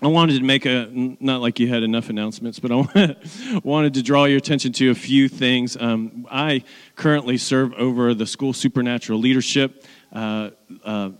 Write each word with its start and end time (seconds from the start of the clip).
I 0.00 0.06
wanted 0.06 0.38
to 0.38 0.44
make 0.44 0.64
a, 0.64 0.88
not 0.92 1.40
like 1.40 1.58
you 1.58 1.66
had 1.66 1.82
enough 1.82 2.08
announcements, 2.08 2.60
but 2.60 2.70
I 2.70 3.16
wanted 3.64 3.94
to 3.94 4.02
draw 4.02 4.26
your 4.26 4.38
attention 4.38 4.72
to 4.74 4.90
a 4.90 4.94
few 4.94 5.28
things. 5.28 5.76
Um, 5.76 6.26
I 6.30 6.62
currently 6.94 7.36
serve 7.36 7.72
over 7.74 8.14
the 8.14 8.26
school 8.26 8.52
supernatural 8.52 9.18
leadership. 9.18 9.84
Uh, 10.12 10.50
uh, 10.84 11.10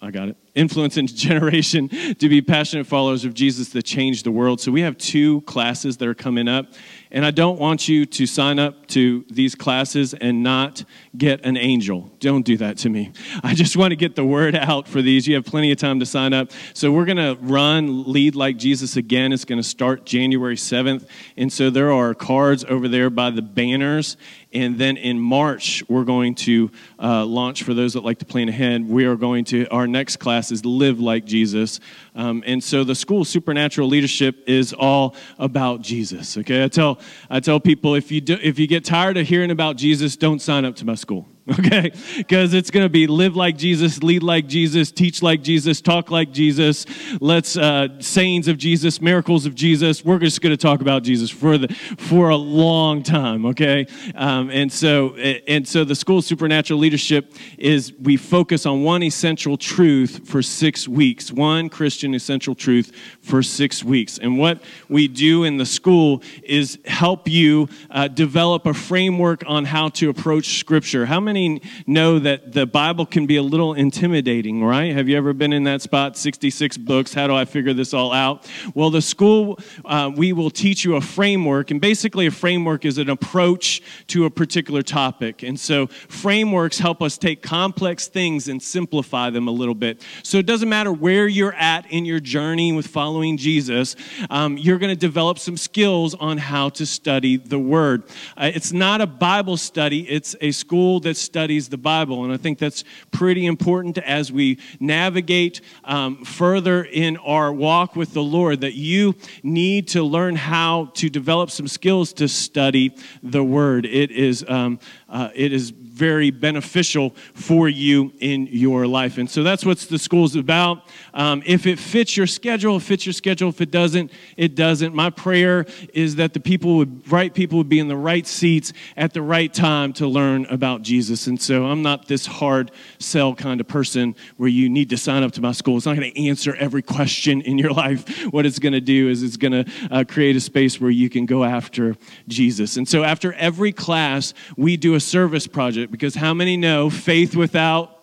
I 0.00 0.10
got 0.10 0.28
it. 0.28 0.36
Influencing 0.56 1.06
generation 1.28 1.88
to 1.88 2.28
be 2.28 2.42
passionate 2.42 2.86
followers 2.86 3.24
of 3.24 3.34
Jesus 3.34 3.68
that 3.70 3.84
change 3.84 4.24
the 4.24 4.32
world. 4.32 4.60
So 4.60 4.72
we 4.72 4.80
have 4.80 4.98
two 4.98 5.42
classes 5.42 5.98
that 5.98 6.08
are 6.08 6.14
coming 6.14 6.48
up. 6.48 6.66
And 7.12 7.24
I 7.24 7.30
don't 7.30 7.58
want 7.58 7.88
you 7.88 8.04
to 8.04 8.26
sign 8.26 8.58
up 8.58 8.86
to 8.88 9.24
these 9.30 9.54
classes 9.54 10.12
and 10.12 10.42
not 10.42 10.84
get 11.16 11.44
an 11.44 11.56
angel. 11.56 12.10
Don't 12.18 12.44
do 12.44 12.56
that 12.56 12.78
to 12.78 12.88
me. 12.88 13.12
I 13.42 13.54
just 13.54 13.76
want 13.76 13.92
to 13.92 13.96
get 13.96 14.16
the 14.16 14.24
word 14.24 14.54
out 14.56 14.88
for 14.88 15.00
these. 15.00 15.26
You 15.28 15.36
have 15.36 15.44
plenty 15.44 15.70
of 15.70 15.78
time 15.78 16.00
to 16.00 16.06
sign 16.06 16.32
up. 16.32 16.50
So 16.74 16.90
we're 16.90 17.04
going 17.04 17.16
to 17.16 17.38
run 17.40 18.10
Lead 18.10 18.34
Like 18.34 18.56
Jesus 18.56 18.96
again. 18.96 19.32
It's 19.32 19.44
going 19.44 19.60
to 19.60 19.68
start 19.68 20.04
January 20.04 20.56
7th. 20.56 21.08
And 21.36 21.52
so 21.52 21.70
there 21.70 21.92
are 21.92 22.12
cards 22.12 22.64
over 22.68 22.88
there 22.88 23.08
by 23.08 23.30
the 23.30 23.42
banners. 23.42 24.16
And 24.52 24.78
then 24.78 24.96
in 24.96 25.20
March, 25.20 25.84
we're 25.88 26.04
going 26.04 26.34
to 26.36 26.70
uh, 26.98 27.26
launch, 27.26 27.62
for 27.62 27.74
those 27.74 27.92
that 27.92 28.04
like 28.04 28.18
to 28.20 28.24
plan 28.24 28.48
ahead, 28.48 28.88
we 28.88 29.04
are 29.04 29.16
going 29.16 29.44
to, 29.46 29.66
our 29.68 29.86
next 29.86 30.16
class 30.16 30.45
is 30.50 30.64
Live 30.64 31.00
Like 31.00 31.24
Jesus. 31.24 31.80
Um, 32.14 32.42
and 32.46 32.62
so 32.62 32.84
the 32.84 32.94
school 32.94 33.24
supernatural 33.24 33.88
leadership 33.88 34.44
is 34.46 34.72
all 34.72 35.14
about 35.38 35.82
Jesus. 35.82 36.36
Okay, 36.38 36.64
I 36.64 36.68
tell 36.68 36.98
I 37.30 37.40
tell 37.40 37.60
people 37.60 37.94
if 37.94 38.10
you 38.10 38.20
do, 38.20 38.38
if 38.42 38.58
you 38.58 38.66
get 38.66 38.84
tired 38.84 39.16
of 39.16 39.26
hearing 39.26 39.50
about 39.50 39.76
Jesus, 39.76 40.16
don't 40.16 40.40
sign 40.40 40.64
up 40.64 40.76
to 40.76 40.84
my 40.84 40.94
school. 40.94 41.26
okay? 41.60 41.92
Because 42.16 42.54
it's 42.54 42.72
going 42.72 42.84
to 42.84 42.90
be 42.90 43.06
live 43.06 43.36
like 43.36 43.56
Jesus, 43.56 44.02
lead 44.02 44.24
like 44.24 44.48
Jesus, 44.48 44.90
teach 44.90 45.22
like 45.22 45.42
Jesus, 45.42 45.80
talk 45.80 46.10
like 46.10 46.32
Jesus. 46.32 46.86
Let's 47.20 47.56
uh, 47.56 48.00
sayings 48.00 48.48
of 48.48 48.58
Jesus, 48.58 49.00
miracles 49.00 49.46
of 49.46 49.54
Jesus. 49.54 50.04
We're 50.04 50.18
just 50.18 50.40
going 50.40 50.52
to 50.52 50.56
talk 50.56 50.80
about 50.80 51.04
Jesus 51.04 51.30
for 51.30 51.56
the 51.56 51.68
for 51.98 52.30
a 52.30 52.36
long 52.36 53.04
time, 53.04 53.46
okay? 53.46 53.86
Um, 54.16 54.50
and 54.50 54.72
so 54.72 55.14
and 55.14 55.66
so 55.68 55.84
the 55.84 55.94
school 55.94 56.20
supernatural 56.20 56.80
leadership 56.80 57.32
is 57.58 57.92
we 57.92 58.16
focus 58.16 58.66
on 58.66 58.82
one 58.82 59.04
essential 59.04 59.56
truth 59.56 60.28
for 60.28 60.42
six 60.42 60.88
weeks, 60.88 61.30
one 61.30 61.68
Christian 61.68 62.12
essential 62.14 62.56
truth 62.56 62.90
for 63.20 63.40
six 63.44 63.84
weeks. 63.84 64.18
And 64.18 64.36
what 64.36 64.64
we 64.88 65.06
do 65.06 65.44
in 65.44 65.58
the 65.58 65.66
school 65.66 66.24
is 66.42 66.80
help 66.86 67.28
you 67.28 67.68
uh, 67.90 68.08
develop 68.08 68.66
a 68.66 68.74
framework 68.74 69.44
on 69.46 69.64
how 69.64 69.90
to 69.90 70.10
approach 70.10 70.58
Scripture. 70.58 71.06
How 71.06 71.20
many 71.20 71.35
many 71.36 71.60
know 71.86 72.18
that 72.18 72.52
the 72.52 72.64
Bible 72.64 73.04
can 73.04 73.26
be 73.26 73.36
a 73.36 73.42
little 73.42 73.74
intimidating, 73.74 74.64
right? 74.64 74.94
Have 74.94 75.06
you 75.06 75.18
ever 75.18 75.34
been 75.34 75.52
in 75.52 75.64
that 75.64 75.82
spot? 75.82 76.16
66 76.16 76.78
books. 76.78 77.12
How 77.12 77.26
do 77.26 77.34
I 77.34 77.44
figure 77.44 77.74
this 77.74 77.92
all 77.92 78.12
out? 78.12 78.50
Well, 78.74 78.88
the 78.88 79.02
school, 79.02 79.58
uh, 79.84 80.10
we 80.16 80.32
will 80.32 80.48
teach 80.48 80.82
you 80.82 80.96
a 80.96 81.00
framework, 81.02 81.70
and 81.70 81.78
basically, 81.78 82.26
a 82.26 82.30
framework 82.30 82.86
is 82.86 82.96
an 82.96 83.10
approach 83.10 83.82
to 84.06 84.24
a 84.24 84.30
particular 84.30 84.80
topic. 84.80 85.42
And 85.42 85.60
so, 85.60 85.88
frameworks 85.88 86.78
help 86.78 87.02
us 87.02 87.18
take 87.18 87.42
complex 87.42 88.08
things 88.08 88.48
and 88.48 88.62
simplify 88.62 89.28
them 89.28 89.46
a 89.46 89.50
little 89.50 89.74
bit. 89.74 90.02
So, 90.22 90.38
it 90.38 90.46
doesn't 90.46 90.70
matter 90.70 90.92
where 90.92 91.28
you're 91.28 91.54
at 91.54 91.90
in 91.92 92.06
your 92.06 92.20
journey 92.20 92.72
with 92.72 92.86
following 92.86 93.36
Jesus, 93.36 93.94
um, 94.30 94.56
you're 94.56 94.78
going 94.78 94.94
to 94.94 95.00
develop 95.00 95.38
some 95.38 95.58
skills 95.58 96.14
on 96.14 96.38
how 96.38 96.70
to 96.70 96.86
study 96.86 97.36
the 97.36 97.58
Word. 97.58 98.04
Uh, 98.38 98.50
it's 98.54 98.72
not 98.72 99.02
a 99.02 99.06
Bible 99.06 99.58
study, 99.58 100.08
it's 100.08 100.34
a 100.40 100.50
school 100.52 100.98
that's 101.00 101.25
studies 101.26 101.68
the 101.68 101.76
Bible. 101.76 102.24
And 102.24 102.32
I 102.32 102.38
think 102.38 102.58
that's 102.58 102.84
pretty 103.10 103.44
important 103.44 103.98
as 103.98 104.32
we 104.32 104.58
navigate 104.80 105.60
um, 105.84 106.24
further 106.24 106.84
in 106.84 107.18
our 107.18 107.52
walk 107.52 107.96
with 107.96 108.14
the 108.14 108.22
Lord, 108.22 108.62
that 108.62 108.74
you 108.74 109.14
need 109.42 109.88
to 109.88 110.02
learn 110.02 110.36
how 110.36 110.92
to 110.94 111.10
develop 111.10 111.50
some 111.50 111.68
skills 111.68 112.12
to 112.14 112.28
study 112.28 112.94
the 113.22 113.44
Word. 113.44 113.84
It 113.84 114.10
is, 114.10 114.44
um, 114.48 114.78
uh, 115.08 115.30
it 115.34 115.52
is 115.52 115.70
very 115.70 116.30
beneficial 116.30 117.10
for 117.32 117.68
you 117.68 118.12
in 118.18 118.46
your 118.48 118.86
life. 118.86 119.18
And 119.18 119.30
so 119.30 119.42
that's 119.42 119.64
what 119.64 119.78
the 119.78 119.98
school's 119.98 120.36
about. 120.36 120.82
Um, 121.14 121.42
if 121.46 121.66
it 121.66 121.78
fits 121.78 122.16
your 122.16 122.26
schedule, 122.26 122.76
it 122.76 122.80
fits 122.80 123.06
your 123.06 123.12
schedule. 123.12 123.48
If 123.48 123.60
it 123.60 123.70
doesn't, 123.70 124.10
it 124.36 124.54
doesn't. 124.54 124.94
My 124.94 125.10
prayer 125.10 125.64
is 125.94 126.16
that 126.16 126.34
the 126.34 126.40
people 126.40 126.76
would, 126.78 127.10
right 127.10 127.32
people 127.32 127.56
would 127.58 127.68
be 127.68 127.78
in 127.78 127.88
the 127.88 127.96
right 127.96 128.26
seats 128.26 128.72
at 128.96 129.14
the 129.14 129.22
right 129.22 129.52
time 129.54 129.92
to 129.94 130.06
learn 130.08 130.44
about 130.46 130.82
Jesus. 130.82 131.28
And 131.28 131.40
so 131.40 131.66
I'm 131.66 131.82
not 131.82 132.08
this 132.08 132.26
hard 132.26 132.72
sell 132.98 133.34
kind 133.34 133.60
of 133.60 133.68
person 133.68 134.16
where 134.36 134.50
you 134.50 134.68
need 134.68 134.90
to 134.90 134.98
sign 134.98 135.22
up 135.22 135.32
to 135.32 135.40
my 135.40 135.52
school. 135.52 135.76
It's 135.76 135.86
not 135.86 135.96
going 135.96 136.12
to 136.12 136.28
answer 136.28 136.54
every 136.56 136.82
question 136.82 137.42
in 137.42 137.58
your 137.58 137.70
life. 137.72 138.26
What 138.32 138.44
it's 138.44 138.58
going 138.58 138.74
to 138.74 138.80
do 138.80 139.08
is 139.08 139.22
it's 139.22 139.36
going 139.36 139.64
to 139.64 139.72
uh, 139.90 140.04
create 140.06 140.34
a 140.34 140.40
space 140.40 140.80
where 140.80 140.90
you 140.90 141.08
can 141.08 141.26
go 141.26 141.44
after 141.44 141.96
Jesus. 142.26 142.76
And 142.76 142.88
so 142.88 143.04
after 143.04 143.32
every 143.34 143.72
class, 143.72 144.34
we 144.56 144.76
do 144.76 144.95
a 144.96 145.00
service 145.00 145.46
project 145.46 145.92
because 145.92 146.14
how 146.14 146.34
many 146.34 146.56
know 146.56 146.90
faith 146.90 147.36
without? 147.36 148.02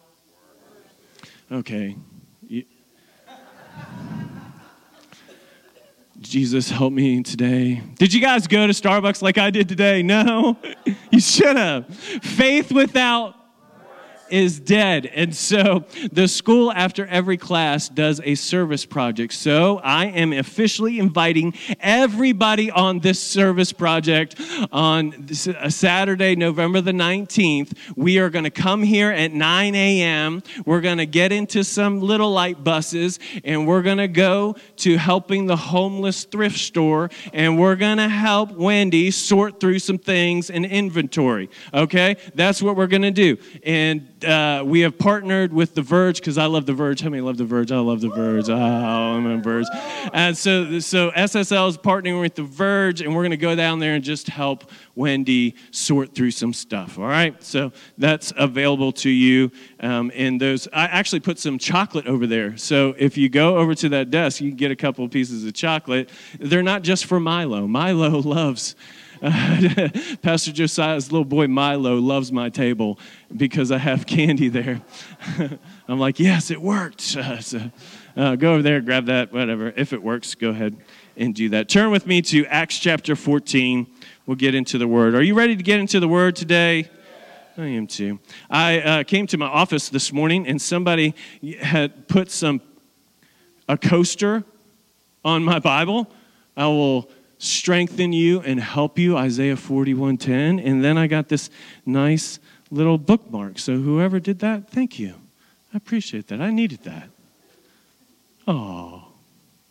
Okay. 1.51 1.97
Jesus, 6.19 6.69
help 6.69 6.93
me 6.93 7.21
today. 7.21 7.83
Did 7.95 8.13
you 8.13 8.21
guys 8.21 8.47
go 8.47 8.65
to 8.65 8.73
Starbucks 8.73 9.21
like 9.21 9.37
I 9.37 9.49
did 9.49 9.67
today? 9.67 10.01
No? 10.01 10.57
you 11.11 11.19
should 11.19 11.57
have. 11.57 11.93
Faith 11.93 12.71
without 12.71 13.35
is 14.29 14.59
dead. 14.59 15.05
And 15.05 15.35
so 15.35 15.85
the 16.11 16.27
school, 16.27 16.71
after 16.71 17.05
every 17.07 17.37
class, 17.37 17.89
does 17.89 18.21
a 18.23 18.35
service 18.35 18.85
project. 18.85 19.33
So 19.33 19.79
I 19.79 20.05
am 20.05 20.33
officially 20.33 20.99
inviting 20.99 21.53
everybody 21.79 22.71
on 22.71 22.99
this 22.99 23.21
service 23.21 23.71
project 23.71 24.39
on 24.71 25.27
a 25.47 25.65
uh, 25.65 25.69
Saturday, 25.69 26.35
November 26.35 26.81
the 26.81 26.91
19th. 26.91 27.77
We 27.95 28.19
are 28.19 28.29
going 28.29 28.45
to 28.45 28.51
come 28.51 28.83
here 28.83 29.11
at 29.11 29.31
9 29.31 29.75
a.m. 29.75 30.43
We're 30.65 30.81
going 30.81 30.97
to 30.97 31.05
get 31.05 31.31
into 31.31 31.63
some 31.63 31.99
little 32.01 32.31
light 32.31 32.63
buses 32.63 33.19
and 33.43 33.67
we're 33.67 33.81
going 33.81 33.97
to 33.97 34.07
go 34.07 34.55
to 34.77 34.97
helping 34.97 35.45
the 35.45 35.55
homeless 35.55 36.23
thrift 36.25 36.57
store 36.57 37.09
and 37.33 37.59
we're 37.59 37.75
going 37.75 37.97
to 37.97 38.09
help 38.09 38.51
Wendy 38.51 39.11
sort 39.11 39.59
through 39.59 39.79
some 39.79 39.97
things 39.97 40.49
in 40.49 40.65
inventory. 40.65 41.49
Okay? 41.73 42.17
That's 42.35 42.61
what 42.61 42.75
we're 42.75 42.87
going 42.87 43.03
to 43.03 43.11
do. 43.11 43.37
And 43.63 44.09
uh, 44.23 44.63
we 44.65 44.81
have 44.81 44.97
partnered 44.97 45.53
with 45.53 45.75
The 45.75 45.81
Verge 45.81 46.17
because 46.19 46.37
I 46.37 46.45
love 46.45 46.65
The 46.65 46.73
Verge. 46.73 47.01
How 47.01 47.09
many 47.09 47.21
love 47.21 47.37
The 47.37 47.45
Verge? 47.45 47.71
I 47.71 47.79
love 47.79 48.01
The 48.01 48.09
Verge. 48.09 48.49
Oh, 48.49 48.55
I'm 48.55 49.25
a 49.25 49.37
Verge. 49.37 49.67
And 50.13 50.37
so, 50.37 50.79
so 50.79 51.11
SSL 51.11 51.69
is 51.69 51.77
partnering 51.77 52.21
with 52.21 52.35
The 52.35 52.43
Verge, 52.43 53.01
and 53.01 53.15
we're 53.15 53.21
going 53.21 53.31
to 53.31 53.37
go 53.37 53.55
down 53.55 53.79
there 53.79 53.95
and 53.95 54.03
just 54.03 54.27
help 54.27 54.71
Wendy 54.95 55.55
sort 55.71 56.13
through 56.15 56.31
some 56.31 56.53
stuff. 56.53 56.97
All 56.97 57.05
right? 57.05 57.41
So 57.43 57.71
that's 57.97 58.33
available 58.35 58.91
to 58.93 59.09
you. 59.09 59.51
Um, 59.79 60.11
and 60.15 60.39
those, 60.39 60.67
I 60.73 60.85
actually 60.85 61.21
put 61.21 61.39
some 61.39 61.57
chocolate 61.57 62.07
over 62.07 62.27
there. 62.27 62.57
So 62.57 62.95
if 62.97 63.17
you 63.17 63.29
go 63.29 63.57
over 63.57 63.75
to 63.75 63.89
that 63.89 64.09
desk, 64.09 64.41
you 64.41 64.49
can 64.49 64.57
get 64.57 64.71
a 64.71 64.75
couple 64.75 65.05
of 65.05 65.11
pieces 65.11 65.45
of 65.45 65.53
chocolate. 65.53 66.09
They're 66.39 66.63
not 66.63 66.81
just 66.81 67.05
for 67.05 67.19
Milo. 67.19 67.67
Milo 67.67 68.09
loves 68.19 68.75
Pastor 70.21 70.51
Josiah's 70.51 71.09
little 71.09 71.23
boy 71.23 71.47
Milo 71.47 71.95
loves 71.95 72.29
my 72.29 72.49
table 72.49 72.99
because 73.33 73.71
I 73.71 73.77
have 73.77 74.05
candy 74.05 74.49
there. 74.49 74.81
I'm 75.87 75.97
like, 75.97 76.19
yes, 76.19 76.51
it 76.51 76.61
worked. 76.61 77.17
So, 77.41 77.71
uh, 78.17 78.35
go 78.35 78.53
over 78.53 78.61
there, 78.61 78.81
grab 78.81 79.05
that, 79.05 79.31
whatever. 79.31 79.73
If 79.75 79.93
it 79.93 80.03
works, 80.03 80.35
go 80.35 80.49
ahead 80.49 80.75
and 81.15 81.33
do 81.33 81.49
that. 81.49 81.69
Turn 81.69 81.89
with 81.89 82.05
me 82.05 82.21
to 82.23 82.45
Acts 82.47 82.77
chapter 82.77 83.15
14. 83.15 83.87
We'll 84.25 84.35
get 84.35 84.55
into 84.55 84.77
the 84.77 84.87
word. 84.87 85.15
Are 85.15 85.21
you 85.21 85.35
ready 85.35 85.55
to 85.55 85.63
get 85.63 85.79
into 85.79 85.99
the 85.99 86.07
word 86.07 86.35
today? 86.35 86.89
I 87.57 87.65
am 87.65 87.87
too. 87.87 88.19
I 88.49 88.81
uh, 88.81 89.03
came 89.03 89.25
to 89.27 89.37
my 89.37 89.47
office 89.47 89.89
this 89.89 90.11
morning 90.11 90.47
and 90.47 90.61
somebody 90.61 91.15
had 91.61 92.07
put 92.07 92.29
some 92.29 92.61
a 93.69 93.77
coaster 93.77 94.43
on 95.23 95.43
my 95.43 95.59
Bible. 95.59 96.11
I 96.57 96.67
will 96.67 97.09
strengthen 97.43 98.13
you 98.13 98.41
and 98.41 98.59
help 98.59 98.97
you, 98.97 99.17
Isaiah 99.17 99.55
41:10. 99.55 100.59
And 100.59 100.83
then 100.83 100.97
I 100.97 101.07
got 101.07 101.29
this 101.29 101.49
nice 101.85 102.39
little 102.71 102.97
bookmark. 102.97 103.59
So 103.59 103.77
whoever 103.77 104.19
did 104.19 104.39
that, 104.39 104.69
thank 104.69 104.99
you. 104.99 105.15
I 105.73 105.77
appreciate 105.77 106.27
that. 106.27 106.41
I 106.41 106.51
needed 106.51 106.83
that. 106.83 107.09
Oh. 108.47 109.07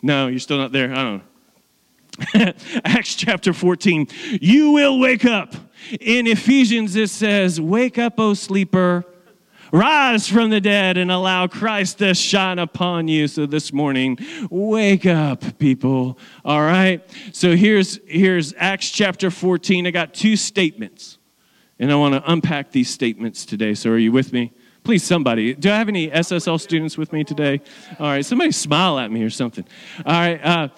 No, 0.03 0.27
you're 0.27 0.41
still 0.41 0.59
not 0.59 0.73
there. 0.73 0.93
I 0.93 1.03
don't 1.03 1.23
know. 2.35 2.53
Acts 2.85 3.15
chapter 3.15 3.53
14. 3.53 4.09
You 4.41 4.73
will 4.73 4.99
wake 4.99 5.25
up. 5.25 5.55
In 6.01 6.27
Ephesians, 6.27 6.97
it 6.97 7.09
says, 7.09 7.61
Wake 7.61 7.99
up, 7.99 8.19
O 8.19 8.35
sleeper 8.35 9.05
Rise 9.75 10.29
from 10.29 10.51
the 10.51 10.61
dead 10.61 10.99
and 10.99 11.11
allow 11.11 11.47
Christ 11.47 11.99
to 11.99 12.15
shine 12.15 12.59
upon 12.59 13.09
you. 13.09 13.27
So 13.27 13.47
this 13.47 13.73
morning, 13.73 14.19
wake 14.51 15.07
up, 15.07 15.59
people. 15.59 16.19
All 16.45 16.61
right. 16.61 17.03
So 17.33 17.57
here's 17.57 17.99
here's 18.07 18.53
Acts 18.59 18.91
chapter 18.91 19.31
14. 19.31 19.87
I 19.87 19.91
got 19.91 20.13
two 20.13 20.37
statements. 20.37 21.17
And 21.79 21.91
I 21.91 21.95
want 21.97 22.15
to 22.15 22.31
unpack 22.31 22.71
these 22.71 22.91
statements 22.91 23.47
today. 23.47 23.73
So 23.73 23.91
are 23.91 23.99
you 23.99 24.13
with 24.13 24.31
me? 24.31 24.53
Please, 24.85 25.05
somebody. 25.05 25.55
Do 25.55 25.71
I 25.71 25.79
have 25.79 25.89
any 25.89 26.11
SSL 26.11 26.61
students 26.61 26.99
with 26.99 27.11
me 27.11 27.25
today? 27.25 27.63
All 27.99 28.09
right, 28.09 28.27
somebody 28.27 28.53
smile 28.53 28.99
at 28.99 29.11
me 29.11 29.23
or 29.23 29.31
something. 29.31 29.65
All 30.05 30.13
right. 30.13 30.45
Uh, 30.45 30.69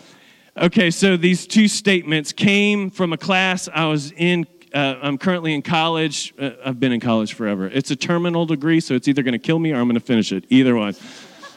okay, 0.56 0.92
so 0.92 1.16
these 1.16 1.48
two 1.48 1.66
statements 1.66 2.32
came 2.32 2.90
from 2.90 3.12
a 3.12 3.18
class 3.18 3.68
I 3.74 3.86
was 3.86 4.12
in. 4.12 4.46
Uh, 4.74 4.98
I'm 5.00 5.18
currently 5.18 5.54
in 5.54 5.62
college. 5.62 6.34
Uh, 6.36 6.50
I've 6.64 6.80
been 6.80 6.90
in 6.90 6.98
college 6.98 7.34
forever. 7.34 7.68
It's 7.68 7.92
a 7.92 7.96
terminal 7.96 8.44
degree, 8.44 8.80
so 8.80 8.94
it's 8.94 9.06
either 9.06 9.22
going 9.22 9.32
to 9.32 9.38
kill 9.38 9.60
me 9.60 9.72
or 9.72 9.76
I'm 9.76 9.86
going 9.86 9.94
to 9.94 10.00
finish 10.00 10.32
it. 10.32 10.44
Either 10.50 10.74
one. 10.74 10.96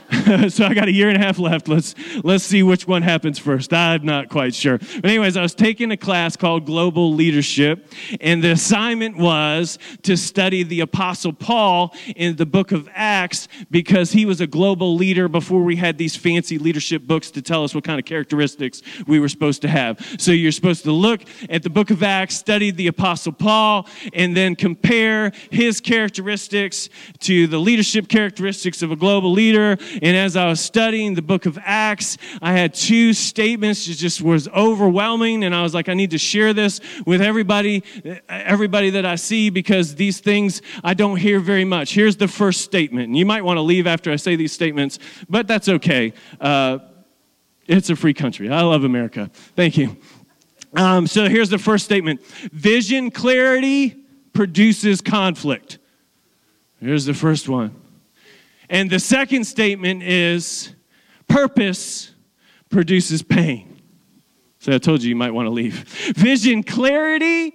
so 0.50 0.66
I 0.66 0.74
got 0.74 0.88
a 0.88 0.92
year 0.92 1.10
and 1.10 1.18
a 1.18 1.26
half 1.26 1.38
left. 1.38 1.68
Let's 1.68 1.94
let's 2.24 2.44
see 2.44 2.64
which 2.64 2.88
one 2.88 3.02
happens 3.02 3.40
first. 3.40 3.74
I'm 3.74 4.06
not 4.06 4.30
quite 4.30 4.56
sure. 4.56 4.78
But 4.78 5.06
anyways, 5.06 5.36
I 5.36 5.42
was 5.42 5.54
taking 5.54 5.92
a 5.92 5.98
class 5.98 6.38
called 6.38 6.66
Global 6.66 7.14
Leadership, 7.14 7.92
and 8.22 8.42
the 8.42 8.52
assignment 8.52 9.18
was 9.18 9.78
to 10.04 10.16
study 10.16 10.64
the 10.64 10.80
Apostle 10.80 11.34
Paul 11.34 11.94
in 12.16 12.38
the 12.38 12.46
book 12.46 12.72
of 12.72 12.88
Acts 12.94 13.50
because 13.70 14.14
he 14.14 14.26
was 14.26 14.40
a 14.40 14.48
global 14.48 14.96
leader 14.96 15.28
before 15.28 15.64
we 15.64 15.76
had 15.76 15.98
these 15.98 16.16
fancy 16.16 16.58
leadership 16.58 17.06
books 17.06 17.30
to 17.32 17.42
tell 17.42 17.66
us 17.66 17.76
what 17.76 17.84
kind 17.84 18.00
of 18.00 18.06
characteristics 18.06 18.82
we 19.08 19.20
were 19.20 19.30
supposed 19.30 19.62
to 19.64 19.68
have. 19.68 20.00
So 20.20 20.32
you're 20.32 20.54
supposed 20.54 20.86
to 20.86 20.94
look 20.94 21.22
at 21.50 21.64
the 21.64 21.70
book 21.70 21.90
of 21.90 22.02
Acts, 22.02 22.38
study 22.38 22.72
the 22.72 22.88
Apostle 22.88 23.34
Paul, 23.34 23.88
and 24.14 24.38
then 24.38 24.56
compare 24.56 25.34
his 25.52 25.82
characteristics 25.82 26.90
to 27.20 27.48
the 27.48 27.58
leadership 27.58 28.08
characteristics 28.08 28.82
of 28.82 28.92
a 28.92 28.96
global 28.96 29.34
leader 29.34 29.78
and 30.02 30.16
as 30.18 30.36
I 30.36 30.48
was 30.48 30.60
studying 30.60 31.14
the 31.14 31.22
book 31.22 31.46
of 31.46 31.58
Acts, 31.62 32.18
I 32.42 32.54
had 32.54 32.74
two 32.74 33.14
statements. 33.14 33.86
Just 33.86 34.22
was 34.22 34.48
overwhelming. 34.50 35.44
And 35.44 35.56
I 35.56 35.64
was 35.64 35.74
like, 35.74 35.90
I 35.90 35.94
need 35.94 36.12
to 36.12 36.18
share 36.18 36.54
this 36.54 36.80
with 37.06 37.22
everybody, 37.22 37.84
everybody 38.28 38.92
that 38.92 39.06
I 39.06 39.16
see 39.16 39.50
because 39.50 39.96
these 39.96 40.20
things 40.20 40.62
I 40.84 40.94
don't 40.94 41.18
hear 41.18 41.40
very 41.40 41.66
much. 41.66 41.94
Here's 41.94 42.18
the 42.18 42.28
first 42.28 42.62
statement. 42.62 43.08
And 43.08 43.18
you 43.18 43.26
might 43.26 43.44
want 43.44 43.58
to 43.58 43.62
leave 43.62 43.88
after 43.88 44.12
I 44.12 44.16
say 44.16 44.36
these 44.36 44.52
statements, 44.52 45.00
but 45.30 45.48
that's 45.48 45.70
okay. 45.70 46.14
Uh, 46.40 46.80
it's 47.68 47.90
a 47.90 47.96
free 47.96 48.14
country. 48.14 48.50
I 48.50 48.62
love 48.62 48.84
America. 48.84 49.30
Thank 49.56 49.78
you. 49.78 49.98
Um, 50.74 51.08
so 51.08 51.28
here's 51.28 51.50
the 51.50 51.58
first 51.58 51.86
statement 51.86 52.22
Vision 52.26 53.12
clarity 53.12 53.96
produces 54.34 55.02
conflict. 55.02 55.80
Here's 56.80 57.06
the 57.06 57.14
first 57.14 57.50
one. 57.50 57.74
And 58.70 58.90
the 58.90 59.00
second 59.00 59.46
statement 59.46 60.04
is 60.04 60.74
purpose 61.28 62.12
produces 62.70 63.24
pain. 63.24 63.82
So 64.60 64.74
I 64.74 64.78
told 64.78 65.02
you 65.02 65.10
you 65.10 65.16
might 65.16 65.32
want 65.32 65.46
to 65.46 65.52
leave. 65.52 65.84
Vision 66.16 66.64
clarity 66.64 67.54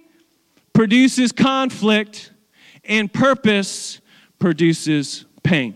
produces 0.73 1.31
conflict, 1.31 2.31
and 2.83 3.13
purpose 3.13 4.01
produces 4.39 5.25
pain. 5.43 5.75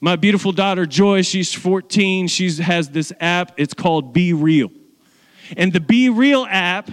My 0.00 0.14
beautiful 0.14 0.52
daughter 0.52 0.86
Joy, 0.86 1.22
she's 1.22 1.52
14. 1.52 2.28
She 2.28 2.50
has 2.62 2.90
this 2.90 3.12
app. 3.18 3.52
It's 3.56 3.74
called 3.74 4.14
BeReal. 4.14 4.70
And 5.56 5.72
the 5.72 5.80
BeReal 5.80 6.46
app 6.48 6.90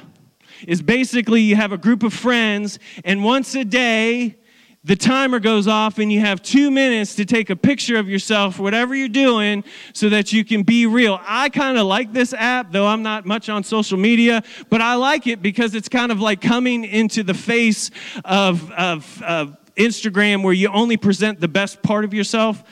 is 0.66 0.82
basically 0.82 1.42
you 1.42 1.56
have 1.56 1.74
a 1.74 1.78
group 1.78 2.02
of 2.04 2.14
friends, 2.14 2.80
and 3.04 3.24
once 3.24 3.54
a 3.54 3.66
day, 3.66 4.38
the 4.86 4.96
timer 4.96 5.40
goes 5.40 5.68
off 5.68 5.98
and 5.98 6.12
you 6.12 6.20
have 6.20 6.44
two 6.44 6.70
minutes 6.70 7.16
to 7.16 7.26
take 7.26 7.50
a 7.50 7.56
picture 7.56 7.98
of 7.98 8.08
yourself, 8.08 8.60
whatever 8.60 8.94
you're 8.94 9.08
doing, 9.08 9.64
so 9.94 10.10
that 10.10 10.32
you 10.32 10.46
can 10.46 10.62
be 10.62 10.86
real. 10.86 11.20
I 11.24 11.50
kind 11.50 11.80
of 11.80 11.88
like 11.88 12.14
this 12.14 12.34
app, 12.34 12.72
though 12.72 12.86
I'm 12.86 13.02
not 13.02 13.26
much 13.26 13.50
on 13.50 13.64
social 13.64 13.98
media, 13.98 14.44
but 14.70 14.82
I 14.82 14.94
like 14.94 15.26
it 15.26 15.42
because 15.42 15.74
it's 15.74 15.90
kind 15.90 16.12
of 16.12 16.20
like 16.20 16.40
coming 16.40 16.86
into 16.86 17.24
the 17.24 17.34
face 17.34 17.90
of, 18.24 18.72
of, 18.74 19.24
of 19.24 19.58
Instagram 19.76 20.44
where 20.44 20.54
you 20.54 20.70
only 20.70 20.98
present 20.98 21.40
the 21.40 21.48
best 21.48 21.82
part 21.82 22.06
of 22.06 22.14
yourself. 22.14 22.64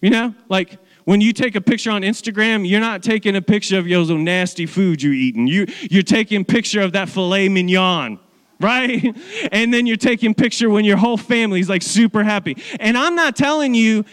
You 0.00 0.10
know, 0.10 0.34
like 0.48 0.78
when 1.04 1.20
you 1.20 1.32
take 1.32 1.54
a 1.54 1.60
picture 1.60 1.92
on 1.92 2.02
Instagram, 2.02 2.68
you're 2.68 2.80
not 2.80 3.04
taking 3.04 3.36
a 3.36 3.42
picture 3.42 3.78
of 3.78 3.86
your 3.86 4.04
nasty 4.18 4.66
food 4.66 5.00
you're 5.00 5.14
eating. 5.14 5.46
You, 5.46 5.66
you're 5.82 6.02
taking 6.02 6.40
a 6.40 6.44
picture 6.44 6.80
of 6.80 6.94
that 6.94 7.08
filet 7.08 7.48
mignon 7.48 8.18
right? 8.62 9.16
And 9.52 9.72
then 9.74 9.86
you're 9.86 9.96
taking 9.96 10.34
picture 10.34 10.70
when 10.70 10.84
your 10.84 10.96
whole 10.96 11.16
family's 11.16 11.68
like 11.68 11.82
super 11.82 12.22
happy. 12.22 12.56
And 12.80 12.96
I'm 12.96 13.14
not 13.14 13.36
telling 13.36 13.74
you, 13.74 14.04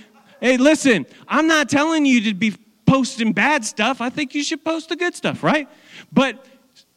hey, 0.42 0.58
listen, 0.58 1.06
I'm 1.28 1.48
not 1.48 1.70
telling 1.70 2.06
you 2.06 2.22
to 2.24 2.34
be 2.34 2.56
posting 2.86 3.32
bad 3.32 3.64
stuff. 3.64 4.02
I 4.02 4.10
think 4.10 4.34
you 4.34 4.44
should 4.44 4.66
post 4.66 4.90
the 4.90 4.96
good 4.96 5.16
stuff, 5.16 5.44
right? 5.44 5.70
But 6.12 6.46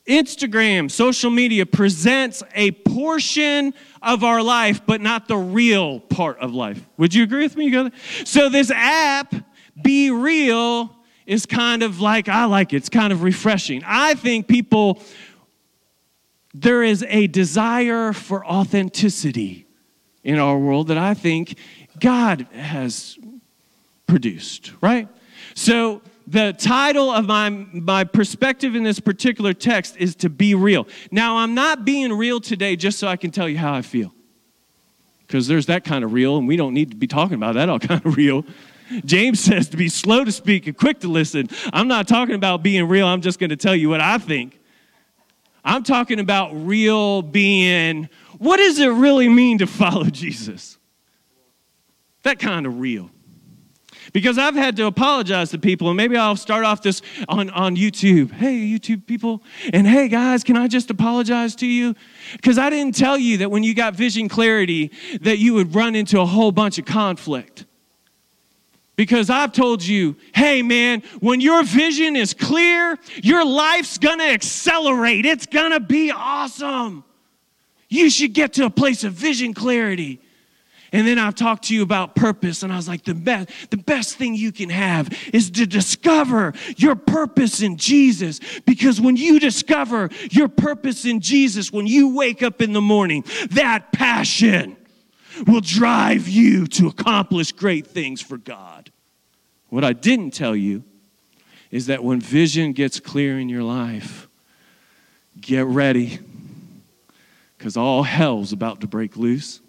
Instagram, 0.06 0.90
social 0.90 1.30
media 1.30 1.64
presents 1.66 2.42
a 2.54 2.72
portion 2.72 3.74
of 4.00 4.24
our 4.24 4.42
life, 4.42 4.80
but 4.84 5.00
not 5.00 5.28
the 5.28 5.36
real 5.36 6.00
part 6.00 6.38
of 6.38 6.52
life. 6.52 6.84
Would 6.96 7.14
you 7.14 7.22
agree 7.22 7.44
with 7.44 7.56
me? 7.56 7.90
So 8.24 8.48
this 8.48 8.70
app, 8.70 9.34
BeReal, 9.80 10.90
is 11.26 11.46
kind 11.46 11.82
of 11.82 12.00
like, 12.00 12.28
I 12.28 12.46
like 12.46 12.72
it. 12.72 12.78
It's 12.78 12.88
kind 12.88 13.12
of 13.12 13.22
refreshing. 13.22 13.82
I 13.86 14.14
think 14.14 14.48
people 14.48 15.00
there 16.54 16.82
is 16.82 17.04
a 17.08 17.26
desire 17.26 18.12
for 18.12 18.44
authenticity 18.46 19.66
in 20.22 20.38
our 20.38 20.58
world 20.58 20.88
that 20.88 20.98
I 20.98 21.14
think 21.14 21.56
God 21.98 22.46
has 22.52 23.18
produced, 24.06 24.72
right? 24.80 25.08
So, 25.54 26.02
the 26.26 26.52
title 26.52 27.10
of 27.10 27.26
my, 27.26 27.50
my 27.50 28.04
perspective 28.04 28.76
in 28.76 28.84
this 28.84 29.00
particular 29.00 29.52
text 29.52 29.96
is 29.96 30.14
to 30.16 30.30
be 30.30 30.54
real. 30.54 30.86
Now, 31.10 31.38
I'm 31.38 31.54
not 31.54 31.84
being 31.84 32.12
real 32.12 32.40
today 32.40 32.76
just 32.76 33.00
so 33.00 33.08
I 33.08 33.16
can 33.16 33.32
tell 33.32 33.48
you 33.48 33.58
how 33.58 33.74
I 33.74 33.82
feel. 33.82 34.14
Because 35.26 35.48
there's 35.48 35.66
that 35.66 35.82
kind 35.82 36.04
of 36.04 36.12
real, 36.12 36.36
and 36.36 36.46
we 36.46 36.56
don't 36.56 36.74
need 36.74 36.90
to 36.90 36.96
be 36.96 37.08
talking 37.08 37.34
about 37.34 37.54
that 37.54 37.68
all 37.68 37.78
kind 37.80 38.04
of 38.06 38.16
real. 38.16 38.44
James 39.04 39.40
says 39.40 39.68
to 39.70 39.76
be 39.76 39.88
slow 39.88 40.24
to 40.24 40.30
speak 40.30 40.66
and 40.66 40.76
quick 40.76 41.00
to 41.00 41.08
listen. 41.08 41.48
I'm 41.72 41.88
not 41.88 42.06
talking 42.06 42.34
about 42.34 42.62
being 42.62 42.86
real, 42.86 43.06
I'm 43.06 43.20
just 43.20 43.40
going 43.40 43.50
to 43.50 43.56
tell 43.56 43.74
you 43.74 43.88
what 43.88 44.00
I 44.00 44.18
think. 44.18 44.60
I'm 45.64 45.82
talking 45.82 46.18
about 46.18 46.50
real 46.52 47.22
being. 47.22 48.08
What 48.38 48.56
does 48.56 48.78
it 48.78 48.88
really 48.88 49.28
mean 49.28 49.58
to 49.58 49.66
follow 49.66 50.04
Jesus? 50.04 50.78
That 52.22 52.38
kind 52.38 52.66
of 52.66 52.80
real. 52.80 53.10
Because 54.12 54.36
I've 54.36 54.54
had 54.54 54.76
to 54.76 54.86
apologize 54.86 55.50
to 55.50 55.58
people, 55.58 55.88
and 55.88 55.96
maybe 55.96 56.16
I'll 56.16 56.36
start 56.36 56.64
off 56.64 56.82
this 56.82 57.00
on, 57.28 57.50
on 57.50 57.76
YouTube. 57.76 58.32
Hey, 58.32 58.58
YouTube 58.58 59.06
people, 59.06 59.42
and 59.72 59.86
hey, 59.86 60.08
guys, 60.08 60.44
can 60.44 60.56
I 60.56 60.66
just 60.66 60.90
apologize 60.90 61.54
to 61.56 61.66
you? 61.66 61.94
Because 62.32 62.58
I 62.58 62.68
didn't 62.68 62.94
tell 62.94 63.16
you 63.16 63.38
that 63.38 63.50
when 63.50 63.62
you 63.62 63.74
got 63.74 63.94
vision 63.94 64.28
clarity, 64.28 64.90
that 65.22 65.38
you 65.38 65.54
would 65.54 65.74
run 65.74 65.94
into 65.94 66.20
a 66.20 66.26
whole 66.26 66.52
bunch 66.52 66.78
of 66.78 66.84
conflict. 66.84 67.64
Because 68.96 69.30
I've 69.30 69.52
told 69.52 69.82
you, 69.82 70.16
hey 70.34 70.62
man, 70.62 71.02
when 71.20 71.40
your 71.40 71.64
vision 71.64 72.14
is 72.14 72.34
clear, 72.34 72.98
your 73.22 73.44
life's 73.44 73.98
gonna 73.98 74.24
accelerate. 74.24 75.24
It's 75.24 75.46
gonna 75.46 75.80
be 75.80 76.10
awesome. 76.10 77.04
You 77.88 78.10
should 78.10 78.32
get 78.32 78.54
to 78.54 78.66
a 78.66 78.70
place 78.70 79.04
of 79.04 79.12
vision 79.12 79.54
clarity. 79.54 80.20
And 80.92 81.06
then 81.06 81.18
I've 81.18 81.34
talked 81.34 81.64
to 81.64 81.74
you 81.74 81.82
about 81.82 82.14
purpose, 82.14 82.62
and 82.62 82.70
I 82.70 82.76
was 82.76 82.86
like, 82.86 83.04
the 83.04 83.14
best, 83.14 83.48
the 83.70 83.78
best 83.78 84.16
thing 84.16 84.34
you 84.34 84.52
can 84.52 84.68
have 84.68 85.08
is 85.32 85.50
to 85.52 85.64
discover 85.64 86.52
your 86.76 86.94
purpose 86.94 87.62
in 87.62 87.78
Jesus. 87.78 88.40
Because 88.66 89.00
when 89.00 89.16
you 89.16 89.40
discover 89.40 90.10
your 90.30 90.48
purpose 90.48 91.06
in 91.06 91.20
Jesus, 91.20 91.72
when 91.72 91.86
you 91.86 92.14
wake 92.14 92.42
up 92.42 92.60
in 92.60 92.74
the 92.74 92.82
morning, 92.82 93.24
that 93.50 93.92
passion 93.92 94.76
will 95.46 95.60
drive 95.60 96.28
you 96.28 96.66
to 96.66 96.88
accomplish 96.88 97.52
great 97.52 97.86
things 97.86 98.20
for 98.20 98.36
God. 98.36 98.90
What 99.68 99.84
I 99.84 99.92
didn't 99.92 100.32
tell 100.32 100.54
you 100.54 100.84
is 101.70 101.86
that 101.86 102.04
when 102.04 102.20
vision 102.20 102.72
gets 102.72 103.00
clear 103.00 103.38
in 103.38 103.48
your 103.48 103.62
life, 103.62 104.28
get 105.40 105.64
ready 105.66 106.18
because 107.56 107.76
all 107.76 108.02
hell's 108.02 108.52
about 108.52 108.80
to 108.80 108.86
break 108.86 109.16
loose. 109.16 109.60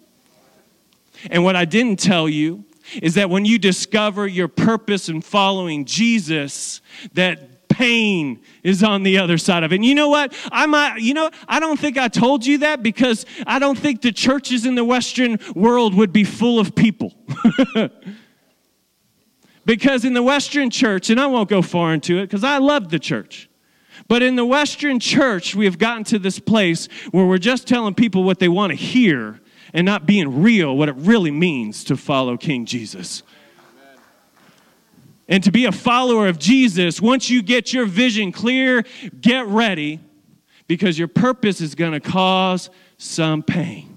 And 1.30 1.44
what 1.44 1.56
I 1.56 1.64
didn't 1.64 2.00
tell 2.00 2.28
you 2.28 2.64
is 3.00 3.14
that 3.14 3.30
when 3.30 3.44
you 3.44 3.58
discover 3.58 4.26
your 4.26 4.48
purpose 4.48 5.08
in 5.08 5.20
following 5.20 5.84
Jesus, 5.84 6.80
that 7.14 7.53
pain 7.74 8.40
is 8.62 8.84
on 8.84 9.02
the 9.02 9.18
other 9.18 9.36
side 9.36 9.64
of 9.64 9.72
it. 9.72 9.76
And 9.76 9.84
you 9.84 9.96
know 9.96 10.08
what? 10.08 10.32
I 10.52 10.66
might, 10.66 10.98
you 10.98 11.12
know, 11.12 11.28
I 11.48 11.58
don't 11.58 11.78
think 11.78 11.98
I 11.98 12.06
told 12.06 12.46
you 12.46 12.58
that 12.58 12.84
because 12.84 13.26
I 13.48 13.58
don't 13.58 13.76
think 13.76 14.00
the 14.00 14.12
churches 14.12 14.64
in 14.64 14.76
the 14.76 14.84
Western 14.84 15.40
world 15.56 15.94
would 15.94 16.12
be 16.12 16.22
full 16.22 16.60
of 16.60 16.76
people. 16.76 17.12
because 19.66 20.04
in 20.04 20.14
the 20.14 20.22
Western 20.22 20.70
church, 20.70 21.10
and 21.10 21.18
I 21.18 21.26
won't 21.26 21.48
go 21.48 21.62
far 21.62 21.92
into 21.92 22.18
it 22.18 22.26
because 22.26 22.44
I 22.44 22.58
love 22.58 22.90
the 22.90 23.00
church. 23.00 23.50
But 24.06 24.22
in 24.22 24.36
the 24.36 24.46
Western 24.46 25.00
church, 25.00 25.56
we 25.56 25.64
have 25.64 25.78
gotten 25.78 26.04
to 26.04 26.20
this 26.20 26.38
place 26.38 26.86
where 27.10 27.26
we're 27.26 27.38
just 27.38 27.66
telling 27.66 27.94
people 27.94 28.22
what 28.22 28.38
they 28.38 28.48
want 28.48 28.70
to 28.70 28.76
hear 28.76 29.40
and 29.72 29.84
not 29.84 30.06
being 30.06 30.42
real, 30.42 30.76
what 30.76 30.88
it 30.88 30.96
really 30.96 31.32
means 31.32 31.82
to 31.84 31.96
follow 31.96 32.36
King 32.36 32.66
Jesus. 32.66 33.24
And 35.28 35.42
to 35.44 35.50
be 35.50 35.64
a 35.64 35.72
follower 35.72 36.28
of 36.28 36.38
Jesus, 36.38 37.00
once 37.00 37.30
you 37.30 37.42
get 37.42 37.72
your 37.72 37.86
vision 37.86 38.30
clear, 38.30 38.84
get 39.20 39.46
ready 39.46 40.00
because 40.66 40.98
your 40.98 41.08
purpose 41.08 41.60
is 41.60 41.74
going 41.74 41.92
to 41.92 42.00
cause 42.00 42.70
some 42.98 43.42
pain. 43.42 43.94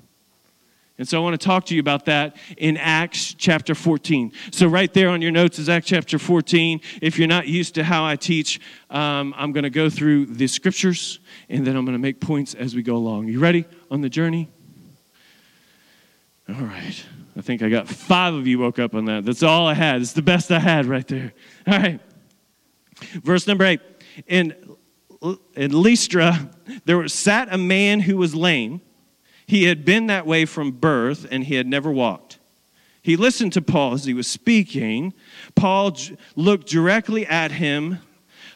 And 0.99 1.07
so 1.07 1.19
I 1.19 1.23
want 1.23 1.39
to 1.39 1.45
talk 1.45 1.65
to 1.67 1.75
you 1.75 1.79
about 1.79 2.05
that 2.05 2.37
in 2.57 2.75
Acts 2.75 3.35
chapter 3.35 3.75
14. 3.75 4.31
So, 4.51 4.67
right 4.67 4.91
there 4.91 5.09
on 5.09 5.21
your 5.21 5.29
notes 5.29 5.59
is 5.59 5.69
Acts 5.69 5.85
chapter 5.85 6.17
14. 6.17 6.81
If 7.03 7.19
you're 7.19 7.27
not 7.27 7.47
used 7.47 7.75
to 7.75 7.83
how 7.83 8.03
I 8.03 8.15
teach, 8.15 8.59
um, 8.89 9.33
I'm 9.37 9.51
going 9.51 9.63
to 9.63 9.69
go 9.69 9.91
through 9.91 10.25
the 10.25 10.47
scriptures 10.47 11.19
and 11.49 11.67
then 11.67 11.75
I'm 11.75 11.85
going 11.85 11.93
to 11.93 12.01
make 12.01 12.19
points 12.19 12.55
as 12.55 12.75
we 12.75 12.81
go 12.81 12.95
along. 12.95 13.27
You 13.27 13.39
ready 13.39 13.65
on 13.91 14.01
the 14.01 14.09
journey? 14.09 14.49
All 16.49 16.55
right. 16.55 17.05
I 17.37 17.41
think 17.41 17.61
I 17.61 17.69
got 17.69 17.87
five 17.87 18.33
of 18.33 18.47
you 18.47 18.59
woke 18.59 18.79
up 18.79 18.95
on 18.95 19.05
that. 19.05 19.25
That's 19.25 19.43
all 19.43 19.67
I 19.67 19.73
had. 19.73 20.01
It's 20.01 20.13
the 20.13 20.21
best 20.21 20.51
I 20.51 20.59
had 20.59 20.85
right 20.85 21.07
there. 21.07 21.33
All 21.67 21.77
right. 21.77 21.99
Verse 23.23 23.45
number 23.45 23.63
eight. 23.65 23.81
In, 24.25 24.55
in 25.55 25.71
Lystra, 25.71 26.49
there 26.85 27.07
sat 27.07 27.53
a 27.53 27.57
man 27.57 27.99
who 27.99 28.17
was 28.17 28.33
lame 28.33 28.81
he 29.47 29.63
had 29.63 29.85
been 29.85 30.07
that 30.07 30.27
way 30.27 30.45
from 30.45 30.71
birth 30.71 31.25
and 31.31 31.45
he 31.45 31.55
had 31.55 31.65
never 31.65 31.89
walked. 31.89 32.37
He 33.01 33.15
listened 33.15 33.53
to 33.53 33.61
Paul 33.61 33.93
as 33.93 34.03
he 34.03 34.13
was 34.13 34.27
speaking. 34.27 35.13
Paul 35.55 35.95
looked 36.35 36.67
directly 36.67 37.25
at 37.25 37.53
him, 37.53 37.99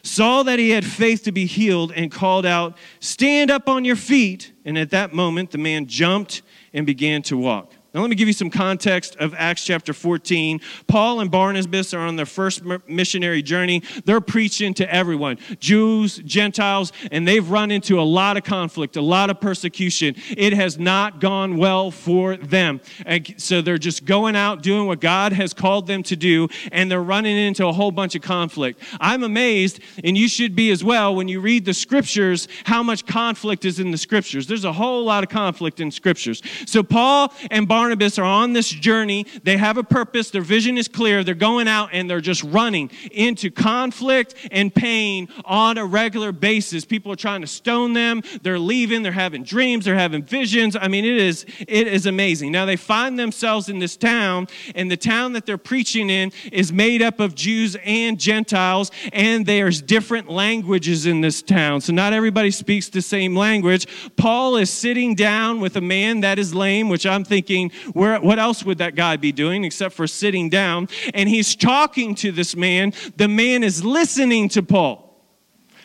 saw 0.02 0.42
that 0.42 0.58
he 0.58 0.70
had 0.70 0.84
faith 0.84 1.24
to 1.24 1.32
be 1.32 1.46
healed, 1.46 1.90
and 1.92 2.12
called 2.12 2.44
out, 2.44 2.76
Stand 3.00 3.50
up 3.50 3.66
on 3.66 3.86
your 3.86 3.96
feet. 3.96 4.52
And 4.66 4.76
at 4.76 4.90
that 4.90 5.14
moment, 5.14 5.52
the 5.52 5.58
man 5.58 5.86
jumped 5.86 6.42
and 6.74 6.84
began 6.84 7.22
to 7.22 7.38
walk. 7.38 7.72
Now, 7.94 8.00
let 8.00 8.08
me 8.08 8.16
give 8.16 8.26
you 8.26 8.32
some 8.32 8.48
context 8.48 9.16
of 9.16 9.34
Acts 9.36 9.66
chapter 9.66 9.92
14. 9.92 10.62
Paul 10.86 11.20
and 11.20 11.30
Barnabas 11.30 11.92
are 11.92 12.00
on 12.00 12.16
their 12.16 12.24
first 12.24 12.62
missionary 12.88 13.42
journey. 13.42 13.82
They're 14.06 14.22
preaching 14.22 14.72
to 14.74 14.90
everyone 14.94 15.36
Jews, 15.60 16.16
Gentiles, 16.24 16.92
and 17.10 17.28
they've 17.28 17.46
run 17.46 17.70
into 17.70 18.00
a 18.00 18.02
lot 18.02 18.38
of 18.38 18.44
conflict, 18.44 18.96
a 18.96 19.02
lot 19.02 19.28
of 19.28 19.42
persecution. 19.42 20.14
It 20.30 20.54
has 20.54 20.78
not 20.78 21.20
gone 21.20 21.58
well 21.58 21.90
for 21.90 22.38
them. 22.38 22.80
And 23.04 23.34
so 23.36 23.60
they're 23.60 23.76
just 23.76 24.06
going 24.06 24.36
out 24.36 24.62
doing 24.62 24.86
what 24.86 25.00
God 25.00 25.34
has 25.34 25.52
called 25.52 25.86
them 25.86 26.02
to 26.04 26.16
do, 26.16 26.48
and 26.70 26.90
they're 26.90 27.02
running 27.02 27.36
into 27.36 27.66
a 27.66 27.72
whole 27.74 27.92
bunch 27.92 28.14
of 28.14 28.22
conflict. 28.22 28.80
I'm 29.00 29.22
amazed, 29.22 29.80
and 30.02 30.16
you 30.16 30.28
should 30.28 30.56
be 30.56 30.70
as 30.70 30.82
well, 30.82 31.14
when 31.14 31.28
you 31.28 31.40
read 31.40 31.66
the 31.66 31.74
scriptures, 31.74 32.48
how 32.64 32.82
much 32.82 33.04
conflict 33.04 33.66
is 33.66 33.78
in 33.78 33.90
the 33.90 33.98
scriptures. 33.98 34.46
There's 34.46 34.64
a 34.64 34.72
whole 34.72 35.04
lot 35.04 35.22
of 35.22 35.28
conflict 35.28 35.78
in 35.78 35.90
scriptures. 35.90 36.40
So 36.64 36.82
Paul 36.82 37.34
and 37.50 37.68
Barnabas 37.68 37.81
Barnabas 37.82 38.16
are 38.16 38.24
on 38.24 38.52
this 38.52 38.68
journey. 38.68 39.26
They 39.42 39.56
have 39.56 39.76
a 39.76 39.82
purpose, 39.82 40.30
their 40.30 40.40
vision 40.40 40.78
is 40.78 40.86
clear. 40.86 41.24
They're 41.24 41.34
going 41.34 41.66
out 41.66 41.88
and 41.90 42.08
they're 42.08 42.20
just 42.20 42.44
running 42.44 42.92
into 43.10 43.50
conflict 43.50 44.36
and 44.52 44.72
pain 44.72 45.26
on 45.44 45.78
a 45.78 45.84
regular 45.84 46.30
basis. 46.30 46.84
People 46.84 47.10
are 47.10 47.16
trying 47.16 47.40
to 47.40 47.48
stone 47.48 47.92
them. 47.92 48.22
They're 48.42 48.60
leaving, 48.60 49.02
they're 49.02 49.10
having 49.10 49.42
dreams, 49.42 49.84
they're 49.84 49.96
having 49.96 50.22
visions. 50.22 50.76
I 50.76 50.86
mean, 50.86 51.04
it 51.04 51.16
is 51.16 51.44
it 51.66 51.88
is 51.88 52.06
amazing. 52.06 52.52
Now 52.52 52.66
they 52.66 52.76
find 52.76 53.18
themselves 53.18 53.68
in 53.68 53.80
this 53.80 53.96
town, 53.96 54.46
and 54.76 54.88
the 54.88 54.96
town 54.96 55.32
that 55.32 55.44
they're 55.44 55.58
preaching 55.58 56.08
in 56.08 56.30
is 56.52 56.72
made 56.72 57.02
up 57.02 57.18
of 57.18 57.34
Jews 57.34 57.76
and 57.84 58.16
Gentiles, 58.16 58.92
and 59.12 59.44
there's 59.44 59.82
different 59.82 60.30
languages 60.30 61.04
in 61.04 61.20
this 61.20 61.42
town. 61.42 61.80
So 61.80 61.92
not 61.92 62.12
everybody 62.12 62.52
speaks 62.52 62.88
the 62.90 63.02
same 63.02 63.34
language. 63.34 63.88
Paul 64.16 64.54
is 64.54 64.70
sitting 64.70 65.16
down 65.16 65.58
with 65.58 65.74
a 65.74 65.80
man 65.80 66.20
that 66.20 66.38
is 66.38 66.54
lame, 66.54 66.88
which 66.88 67.06
I'm 67.06 67.24
thinking 67.24 67.71
where, 67.92 68.20
what 68.20 68.38
else 68.38 68.64
would 68.64 68.78
that 68.78 68.94
guy 68.94 69.16
be 69.16 69.32
doing 69.32 69.64
except 69.64 69.94
for 69.94 70.06
sitting 70.06 70.48
down? 70.48 70.88
And 71.14 71.28
he's 71.28 71.54
talking 71.54 72.14
to 72.16 72.32
this 72.32 72.56
man. 72.56 72.92
The 73.16 73.28
man 73.28 73.62
is 73.62 73.84
listening 73.84 74.48
to 74.50 74.62
Paul. 74.62 75.08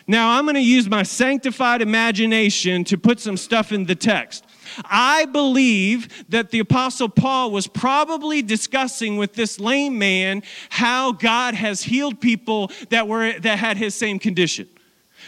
Now, 0.06 0.38
I'm 0.38 0.46
going 0.46 0.54
to 0.54 0.60
use 0.62 0.88
my 0.88 1.02
sanctified 1.02 1.82
imagination 1.82 2.82
to 2.84 2.96
put 2.96 3.20
some 3.20 3.36
stuff 3.36 3.72
in 3.72 3.84
the 3.84 3.94
text. 3.94 4.44
I 4.86 5.26
believe 5.26 6.24
that 6.30 6.50
the 6.50 6.60
Apostle 6.60 7.10
Paul 7.10 7.50
was 7.50 7.66
probably 7.66 8.40
discussing 8.40 9.18
with 9.18 9.34
this 9.34 9.60
lame 9.60 9.98
man 9.98 10.42
how 10.70 11.12
God 11.12 11.54
has 11.54 11.82
healed 11.82 12.20
people 12.20 12.70
that, 12.88 13.06
were, 13.06 13.38
that 13.40 13.58
had 13.58 13.76
his 13.76 13.94
same 13.94 14.18
condition. 14.18 14.66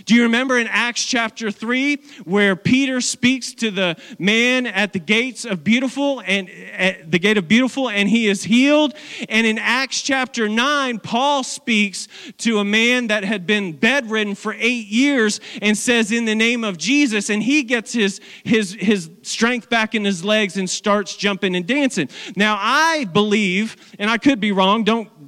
Do 0.04 0.14
you 0.14 0.22
remember 0.22 0.58
in 0.58 0.66
Acts 0.68 1.04
chapter 1.04 1.50
3 1.50 1.96
where 2.24 2.56
Peter 2.56 3.00
speaks 3.00 3.52
to 3.54 3.70
the 3.70 3.96
man 4.18 4.66
at 4.66 4.92
the 4.92 4.98
gates 4.98 5.44
of 5.44 5.62
beautiful 5.64 6.22
and 6.26 6.48
at 6.72 7.10
the 7.10 7.18
gate 7.18 7.36
of 7.38 7.48
beautiful 7.48 7.88
and 7.88 8.08
he 8.08 8.26
is 8.26 8.44
healed? 8.44 8.94
And 9.28 9.46
in 9.46 9.58
Acts 9.58 10.02
chapter 10.02 10.48
9, 10.48 10.98
Paul 11.00 11.42
speaks 11.44 12.08
to 12.38 12.58
a 12.58 12.64
man 12.64 13.08
that 13.08 13.24
had 13.24 13.46
been 13.46 13.72
bedridden 13.72 14.34
for 14.34 14.54
8 14.54 14.86
years 14.86 15.40
and 15.60 15.76
says 15.76 16.12
in 16.12 16.24
the 16.24 16.34
name 16.34 16.64
of 16.64 16.78
Jesus 16.78 17.30
and 17.30 17.42
he 17.42 17.62
gets 17.62 17.92
his 17.92 18.20
his 18.44 18.72
his 18.74 19.10
strength 19.22 19.68
back 19.68 19.94
in 19.94 20.04
his 20.04 20.24
legs 20.24 20.56
and 20.56 20.68
starts 20.68 21.16
jumping 21.16 21.54
and 21.54 21.66
dancing. 21.66 22.08
Now 22.36 22.56
I 22.60 23.04
believe 23.04 23.76
and 23.98 24.10
I 24.10 24.18
could 24.18 24.40
be 24.40 24.52
wrong, 24.52 24.84
don't 24.84 25.19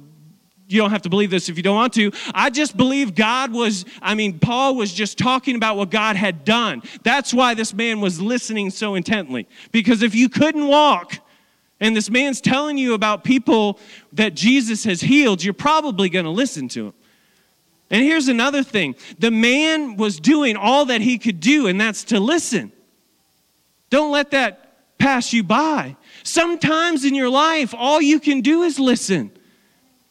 you 0.73 0.81
don't 0.81 0.91
have 0.91 1.03
to 1.03 1.09
believe 1.09 1.29
this 1.29 1.49
if 1.49 1.57
you 1.57 1.63
don't 1.63 1.75
want 1.75 1.93
to. 1.93 2.11
I 2.33 2.49
just 2.49 2.75
believe 2.75 3.15
God 3.15 3.53
was, 3.53 3.85
I 4.01 4.15
mean, 4.15 4.39
Paul 4.39 4.75
was 4.75 4.93
just 4.93 5.17
talking 5.17 5.55
about 5.55 5.77
what 5.77 5.89
God 5.89 6.15
had 6.15 6.43
done. 6.43 6.81
That's 7.03 7.33
why 7.33 7.53
this 7.53 7.73
man 7.73 8.01
was 8.01 8.19
listening 8.19 8.69
so 8.69 8.95
intently. 8.95 9.47
Because 9.71 10.01
if 10.01 10.15
you 10.15 10.29
couldn't 10.29 10.67
walk, 10.67 11.19
and 11.79 11.95
this 11.95 12.09
man's 12.09 12.39
telling 12.39 12.77
you 12.77 12.93
about 12.93 13.25
people 13.25 13.77
that 14.13 14.35
Jesus 14.35 14.85
has 14.85 15.01
healed, 15.01 15.43
you're 15.43 15.53
probably 15.53 16.07
going 16.07 16.23
to 16.23 16.31
listen 16.31 16.69
to 16.69 16.87
him. 16.87 16.93
And 17.89 18.03
here's 18.03 18.27
another 18.27 18.63
thing 18.63 18.95
the 19.19 19.31
man 19.31 19.97
was 19.97 20.19
doing 20.19 20.55
all 20.55 20.85
that 20.85 21.01
he 21.01 21.17
could 21.17 21.39
do, 21.39 21.67
and 21.67 21.79
that's 21.79 22.05
to 22.05 22.19
listen. 22.19 22.71
Don't 23.89 24.11
let 24.11 24.31
that 24.31 24.97
pass 24.97 25.33
you 25.33 25.43
by. 25.43 25.97
Sometimes 26.23 27.03
in 27.05 27.13
your 27.13 27.29
life, 27.29 27.73
all 27.77 28.01
you 28.01 28.19
can 28.19 28.41
do 28.41 28.63
is 28.63 28.79
listen. 28.79 29.31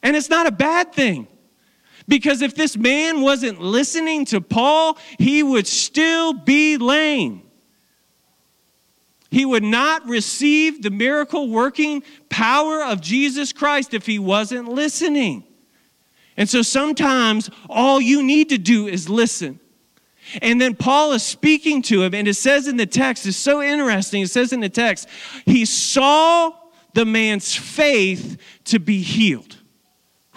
And 0.03 0.15
it's 0.15 0.29
not 0.29 0.45
a 0.45 0.51
bad 0.51 0.93
thing. 0.93 1.27
Because 2.07 2.41
if 2.41 2.53
this 2.53 2.75
man 2.75 3.21
wasn't 3.21 3.61
listening 3.61 4.25
to 4.25 4.41
Paul, 4.41 4.97
he 5.17 5.41
would 5.41 5.65
still 5.65 6.33
be 6.33 6.77
lame. 6.77 7.41
He 9.31 9.45
would 9.45 9.63
not 9.63 10.05
receive 10.05 10.83
the 10.83 10.91
miracle 10.91 11.49
working 11.49 12.03
power 12.29 12.83
of 12.83 13.01
Jesus 13.01 13.51
Christ 13.53 13.93
if 13.93 14.05
he 14.05 14.19
wasn't 14.19 14.67
listening. 14.67 15.45
And 16.35 16.49
so 16.49 16.61
sometimes 16.61 17.49
all 17.69 18.01
you 18.01 18.21
need 18.21 18.49
to 18.49 18.57
do 18.57 18.87
is 18.87 19.09
listen. 19.09 19.59
And 20.41 20.59
then 20.59 20.75
Paul 20.75 21.13
is 21.13 21.23
speaking 21.23 21.81
to 21.83 22.03
him, 22.03 22.13
and 22.13 22.27
it 22.27 22.35
says 22.35 22.67
in 22.67 22.77
the 22.77 22.85
text, 22.85 23.25
it's 23.25 23.37
so 23.37 23.61
interesting. 23.61 24.21
It 24.21 24.29
says 24.29 24.53
in 24.53 24.59
the 24.59 24.69
text, 24.69 25.07
he 25.45 25.65
saw 25.65 26.53
the 26.93 27.05
man's 27.05 27.55
faith 27.55 28.37
to 28.65 28.79
be 28.79 29.01
healed. 29.01 29.57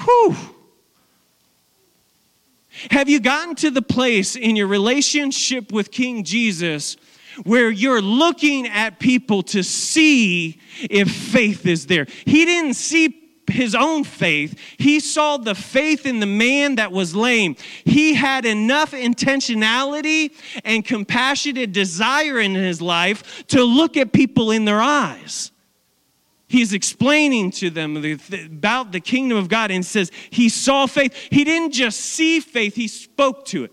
Whew. 0.05 0.37
Have 2.91 3.09
you 3.09 3.21
gotten 3.21 3.55
to 3.57 3.71
the 3.71 3.83
place 3.83 4.37
in 4.37 4.55
your 4.55 4.67
relationship 4.67 5.73
with 5.73 5.91
King 5.91 6.25
Jesus 6.25 6.97
where 7.45 7.71
you're 7.71 8.03
looking 8.03 8.67
at 8.67 8.99
people 8.99 9.43
to 9.45 9.63
see 9.63 10.61
if 10.79 11.11
faith 11.11 11.67
is 11.67 11.87
there? 11.87 12.07
He 12.25 12.45
didn't 12.45 12.75
see 12.75 13.23
his 13.49 13.75
own 13.75 14.05
faith. 14.05 14.59
He 14.77 15.01
saw 15.01 15.37
the 15.37 15.55
faith 15.55 16.05
in 16.05 16.21
the 16.21 16.27
man 16.27 16.77
that 16.77 16.93
was 16.93 17.15
lame. 17.15 17.57
He 17.85 18.15
had 18.15 18.45
enough 18.45 18.93
intentionality 18.93 20.33
and 20.65 20.85
compassionate 20.85 21.73
desire 21.73 22.41
in 22.41 22.55
his 22.55 22.83
life 22.83 23.47
to 23.49 23.63
look 23.63 23.97
at 23.97 24.13
people 24.13 24.51
in 24.51 24.65
their 24.65 24.81
eyes. 24.81 25.53
He's 26.49 26.73
explaining 26.73 27.51
to 27.53 27.71
them 27.71 27.97
about 27.97 28.93
the 28.93 29.01
kingdom 29.01 29.37
of 29.37 29.49
God 29.49 29.71
and 29.71 29.85
says 29.85 30.13
he 30.31 30.49
saw 30.49 30.87
faith. 30.87 31.13
He 31.31 31.43
didn't 31.43 31.73
just 31.73 31.99
see 31.99 32.41
faith, 32.41 32.75
he 32.75 32.89
spoke 32.89 33.45
to 33.47 33.65
it. 33.65 33.73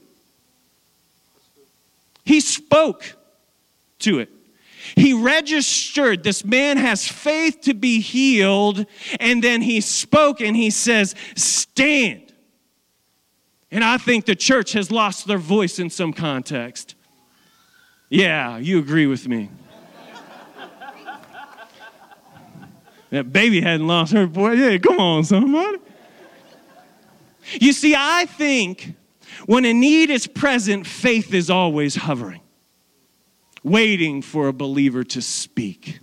He 2.25 2.39
spoke 2.39 3.15
to 3.99 4.19
it. 4.19 4.29
He 4.95 5.13
registered 5.13 6.23
this 6.23 6.43
man 6.43 6.77
has 6.77 7.07
faith 7.07 7.61
to 7.61 7.73
be 7.73 8.01
healed, 8.01 8.85
and 9.19 9.43
then 9.43 9.61
he 9.61 9.79
spoke 9.79 10.41
and 10.41 10.55
he 10.55 10.69
says, 10.69 11.15
Stand. 11.35 12.33
And 13.71 13.83
I 13.83 13.97
think 13.97 14.25
the 14.25 14.35
church 14.35 14.73
has 14.73 14.91
lost 14.91 15.25
their 15.25 15.37
voice 15.37 15.79
in 15.79 15.89
some 15.89 16.13
context. 16.13 16.95
Yeah, 18.09 18.57
you 18.57 18.77
agree 18.77 19.07
with 19.07 19.27
me. 19.27 19.49
That 23.13 23.31
baby 23.31 23.61
hadn't 23.61 23.85
lost 23.85 24.11
her 24.13 24.25
voice. 24.25 24.57
Yeah, 24.57 24.75
come 24.79 24.99
on, 24.99 25.23
somebody. 25.23 25.77
You 27.61 27.71
see, 27.71 27.93
I 27.95 28.25
think 28.25 28.95
when 29.45 29.65
a 29.65 29.73
need 29.73 30.09
is 30.09 30.25
present, 30.25 30.87
faith 30.87 31.31
is 31.31 31.51
always 31.51 31.93
hovering, 31.93 32.41
waiting 33.61 34.23
for 34.23 34.47
a 34.47 34.53
believer 34.53 35.03
to 35.03 35.21
speak. 35.21 35.99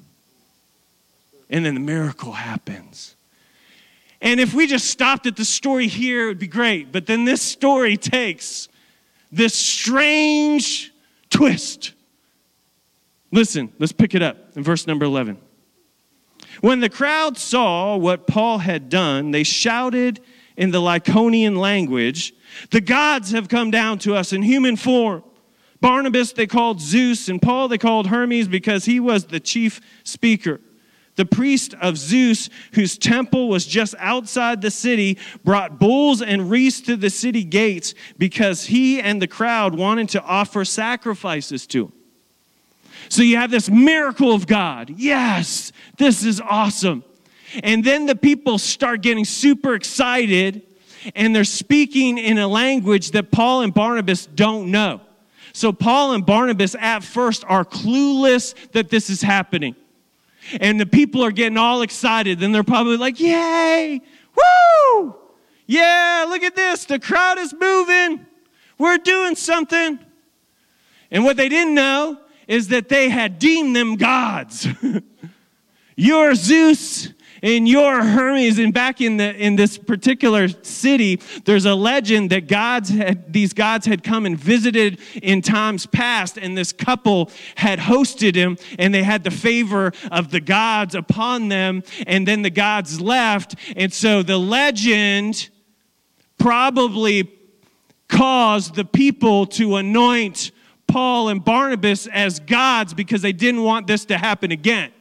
And 1.49 1.67
then 1.67 1.75
the 1.75 1.81
miracle 1.81 2.31
happens. 2.31 3.17
And 4.21 4.38
if 4.38 4.55
we 4.55 4.69
just 4.69 4.87
stopped 4.87 5.26
at 5.26 5.35
the 5.35 5.45
story 5.45 5.88
here, 5.88 6.26
it 6.26 6.29
would 6.29 6.38
be 6.38 6.47
great. 6.47 6.93
But 6.93 7.07
then 7.07 7.25
this 7.25 7.43
story 7.43 7.97
takes 7.97 8.69
this 9.33 9.52
strange 9.52 10.93
twist. 11.29 11.93
Listen, 13.33 13.73
let's 13.81 13.90
pick 13.90 14.14
it 14.14 14.23
up 14.23 14.37
in 14.55 14.62
verse 14.62 14.87
number 14.87 15.07
11. 15.07 15.38
When 16.61 16.80
the 16.80 16.88
crowd 16.88 17.38
saw 17.38 17.97
what 17.97 18.26
Paul 18.26 18.59
had 18.59 18.88
done, 18.88 19.30
they 19.30 19.45
shouted 19.45 20.21
in 20.57 20.71
the 20.71 20.80
Lycaonian 20.80 21.57
language, 21.57 22.35
The 22.71 22.80
gods 22.80 23.30
have 23.30 23.49
come 23.49 23.71
down 23.71 23.99
to 24.00 24.14
us 24.14 24.33
in 24.33 24.42
human 24.42 24.76
form. 24.76 25.25
Barnabas 25.80 26.33
they 26.33 26.47
called 26.47 26.80
Zeus, 26.80 27.28
and 27.28 27.40
Paul 27.40 27.69
they 27.69 27.78
called 27.78 28.09
Hermes 28.09 28.49
because 28.49 28.85
he 28.85 29.00
was 29.00 29.26
the 29.26 29.40
chief 29.40 29.80
speaker. 30.04 30.61
The 31.16 31.25
priest 31.25 31.75
of 31.80 31.97
Zeus, 31.99 32.49
whose 32.73 32.97
temple 32.97 33.49
was 33.49 33.66
just 33.66 33.95
outside 33.99 34.62
the 34.62 34.71
city, 34.71 35.19
brought 35.45 35.78
bulls 35.78 36.23
and 36.23 36.50
wreaths 36.50 36.80
to 36.83 36.97
the 36.97 37.11
city 37.11 37.45
gates 37.45 37.95
because 38.19 38.66
he 38.66 39.00
and 39.00 39.21
the 39.21 39.26
crowd 39.26 39.75
wanted 39.75 40.09
to 40.11 40.23
offer 40.23 40.64
sacrifices 40.64 41.66
to 41.69 41.87
him. 41.87 41.92
So 43.09 43.23
you 43.23 43.37
have 43.37 43.50
this 43.50 43.69
miracle 43.69 44.33
of 44.33 44.47
God. 44.47 44.90
Yes, 44.97 45.73
this 45.99 46.25
is 46.25 46.40
awesome. 46.40 47.04
And 47.62 47.83
then 47.83 48.07
the 48.07 48.14
people 48.14 48.59
start 48.59 49.02
getting 49.02 49.25
super 49.25 49.75
excited 49.75 50.62
and 51.14 51.35
they're 51.35 51.45
speaking 51.45 52.19
in 52.19 52.38
a 52.38 52.47
language 52.47 53.12
that 53.12 53.30
Paul 53.30 53.62
and 53.62 53.73
Barnabas 53.73 54.26
don't 54.26 54.71
know. 54.71 55.00
So 55.52 55.73
Paul 55.73 56.12
and 56.12 56.25
Barnabas 56.25 56.76
at 56.78 57.02
first 57.02 57.45
are 57.49 57.64
clueless 57.64 58.54
that 58.73 58.90
this 58.90 59.11
is 59.11 59.23
happening. 59.23 59.75
And 60.61 60.80
the 60.80 60.87
people 60.87 61.25
are 61.25 61.33
getting 61.33 61.59
all 61.59 61.83
excited. 61.83 62.38
Then 62.38 62.52
they're 62.52 62.62
probably 62.62 62.97
like, 62.97 63.21
Yay! 63.21 64.00
Woo! 64.37 65.14
Yeah, 65.66 66.26
look 66.28 66.42
at 66.42 66.57
this. 66.57 66.85
The 66.85 66.99
crowd 66.99 67.38
is 67.38 67.52
moving. 67.52 68.26
We're 68.78 68.99
doing 68.99 69.37
something. 69.37 69.99
And 71.11 71.25
what 71.25 71.37
they 71.37 71.49
didn't 71.49 71.75
know 71.75 72.19
is 72.50 72.66
that 72.69 72.88
they 72.88 73.09
had 73.09 73.38
deemed 73.38 73.76
them 73.76 73.95
gods. 73.95 74.66
You're 75.97 76.35
Zeus 76.35 77.11
and 77.45 77.69
your 77.69 78.02
Hermes 78.02 78.59
and 78.59 78.75
back 78.75 79.00
in 79.00 79.19
the 79.19 79.35
in 79.37 79.54
this 79.54 79.78
particular 79.78 80.49
city, 80.49 81.21
there's 81.45 81.64
a 81.64 81.76
legend 81.76 82.30
that 82.30 82.49
gods 82.49 82.88
had 82.90 83.33
these 83.33 83.52
gods 83.52 83.87
had 83.87 84.02
come 84.02 84.26
and 84.26 84.37
visited 84.37 84.99
in 85.23 85.42
times 85.42 85.87
past, 85.87 86.38
and 86.38 86.59
this 86.59 86.73
couple 86.73 87.30
had 87.54 87.78
hosted 87.78 88.35
him, 88.35 88.59
and 88.80 88.92
they 88.92 89.04
had 89.04 89.23
the 89.23 89.30
favor 89.30 89.92
of 90.11 90.33
the 90.33 90.40
gods 90.40 90.97
upon 90.97 91.49
them, 91.49 91.85
and 92.04 92.26
then 92.26 92.42
the 92.42 92.50
gods 92.50 93.00
left, 93.00 93.54
and 93.76 93.92
so 93.92 94.25
the 94.25 94.38
legend 94.38 95.49
probably 96.37 97.30
caused 98.09 98.75
the 98.75 98.85
people 98.85 99.47
to 99.47 99.76
anoint 99.76 100.50
Paul 100.90 101.28
and 101.28 101.44
Barnabas 101.44 102.09
as 102.09 102.40
gods 102.40 102.94
because 102.94 103.23
they 103.23 103.32
didn't 103.32 103.62
want 103.62 103.87
this 103.87 104.04
to 104.06 104.18
happen 104.18 104.50
again. 104.50 104.92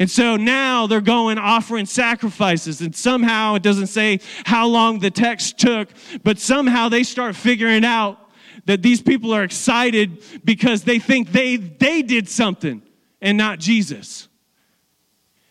And 0.00 0.10
so 0.10 0.36
now 0.36 0.86
they're 0.86 1.02
going 1.02 1.38
offering 1.38 1.86
sacrifices. 1.86 2.80
And 2.80 2.96
somehow 2.96 3.54
it 3.54 3.62
doesn't 3.62 3.88
say 3.88 4.20
how 4.46 4.66
long 4.66 4.98
the 4.98 5.10
text 5.10 5.58
took, 5.58 5.90
but 6.22 6.38
somehow 6.38 6.88
they 6.88 7.02
start 7.02 7.36
figuring 7.36 7.84
out 7.84 8.18
that 8.64 8.82
these 8.82 9.02
people 9.02 9.34
are 9.34 9.44
excited 9.44 10.22
because 10.42 10.84
they 10.84 10.98
think 10.98 11.32
they, 11.32 11.56
they 11.56 12.00
did 12.00 12.28
something 12.28 12.82
and 13.20 13.36
not 13.36 13.58
Jesus. 13.58 14.28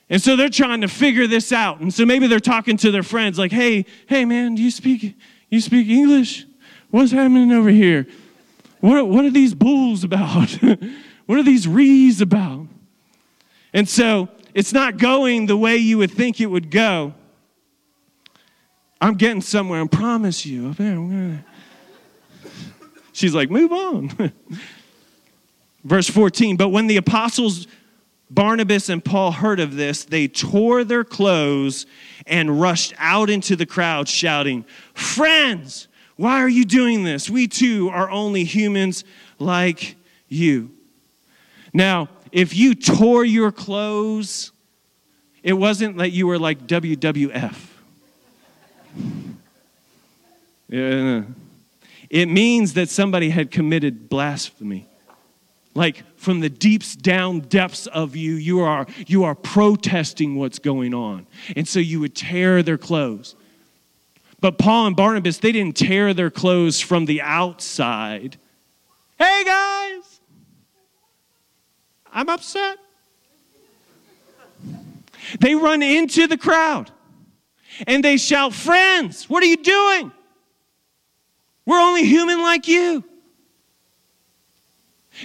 And 0.09 0.21
so 0.21 0.35
they're 0.35 0.49
trying 0.49 0.81
to 0.81 0.87
figure 0.87 1.27
this 1.27 1.51
out. 1.51 1.79
And 1.79 1.93
so 1.93 2.05
maybe 2.05 2.25
they're 2.25 2.39
talking 2.39 2.75
to 2.77 2.91
their 2.91 3.03
friends 3.03 3.37
like, 3.37 3.51
hey, 3.51 3.85
hey 4.07 4.25
man, 4.25 4.55
do 4.55 4.63
you 4.63 4.71
speak 4.71 5.15
you 5.49 5.61
speak 5.61 5.87
English? 5.87 6.47
What's 6.89 7.11
happening 7.11 7.51
over 7.51 7.69
here? 7.69 8.07
What, 8.83 9.07
what 9.07 9.23
are 9.23 9.31
these 9.31 9.55
bulls 9.55 10.03
about? 10.03 10.51
what 11.25 11.39
are 11.39 11.43
these 11.43 11.69
rees 11.69 12.19
about? 12.19 12.67
And 13.71 13.87
so 13.87 14.27
it's 14.53 14.73
not 14.73 14.97
going 14.97 15.45
the 15.45 15.55
way 15.55 15.77
you 15.77 15.99
would 15.99 16.11
think 16.11 16.41
it 16.41 16.47
would 16.47 16.69
go. 16.69 17.13
I'm 18.99 19.13
getting 19.13 19.39
somewhere, 19.39 19.81
I 19.81 19.87
promise 19.87 20.45
you. 20.45 20.75
She's 23.13 23.33
like, 23.33 23.49
move 23.49 23.71
on. 23.71 24.33
Verse 25.85 26.09
14, 26.09 26.57
but 26.57 26.67
when 26.67 26.87
the 26.87 26.97
apostles 26.97 27.67
Barnabas 28.29 28.89
and 28.89 29.03
Paul 29.03 29.31
heard 29.31 29.61
of 29.61 29.77
this, 29.77 30.03
they 30.03 30.27
tore 30.27 30.83
their 30.83 31.05
clothes 31.05 31.85
and 32.27 32.59
rushed 32.59 32.93
out 32.97 33.29
into 33.29 33.55
the 33.55 33.65
crowd, 33.65 34.09
shouting, 34.09 34.65
Friends, 34.93 35.87
why 36.15 36.41
are 36.41 36.49
you 36.49 36.65
doing 36.65 37.03
this? 37.03 37.29
We 37.29 37.47
too 37.47 37.89
are 37.89 38.09
only 38.09 38.43
humans 38.43 39.03
like 39.39 39.95
you. 40.27 40.71
Now, 41.73 42.09
if 42.31 42.55
you 42.55 42.75
tore 42.75 43.25
your 43.25 43.51
clothes, 43.51 44.51
it 45.41 45.53
wasn't 45.53 45.97
that 45.97 46.11
you 46.11 46.27
were 46.27 46.39
like 46.39 46.67
WWF. 46.67 47.55
Yeah. 50.69 51.23
It 52.09 52.27
means 52.27 52.73
that 52.73 52.89
somebody 52.89 53.29
had 53.29 53.51
committed 53.51 54.09
blasphemy. 54.09 54.87
Like 55.75 56.03
from 56.15 56.39
the 56.39 56.49
deeps 56.49 56.95
down 56.95 57.39
depths 57.41 57.87
of 57.87 58.15
you, 58.15 58.33
you 58.33 58.61
are, 58.61 58.85
you 59.07 59.23
are 59.23 59.33
protesting 59.33 60.35
what's 60.35 60.59
going 60.59 60.93
on. 60.93 61.25
And 61.55 61.67
so 61.67 61.79
you 61.79 61.99
would 61.99 62.15
tear 62.15 62.61
their 62.61 62.77
clothes. 62.77 63.35
But 64.43 64.57
Paul 64.57 64.87
and 64.87 64.95
Barnabas, 64.95 65.37
they 65.37 65.53
didn't 65.53 65.77
tear 65.77 66.13
their 66.13 66.29
clothes 66.29 66.81
from 66.81 67.05
the 67.05 67.21
outside. 67.21 68.37
Hey 69.17 69.43
guys, 69.45 70.19
I'm 72.11 72.27
upset. 72.27 72.77
They 75.39 75.55
run 75.55 75.81
into 75.81 76.27
the 76.27 76.37
crowd 76.37 76.91
and 77.87 78.03
they 78.03 78.17
shout, 78.17 78.53
Friends, 78.53 79.29
what 79.29 79.41
are 79.43 79.45
you 79.45 79.55
doing? 79.55 80.11
We're 81.65 81.79
only 81.79 82.03
human 82.03 82.41
like 82.41 82.67
you. 82.67 83.01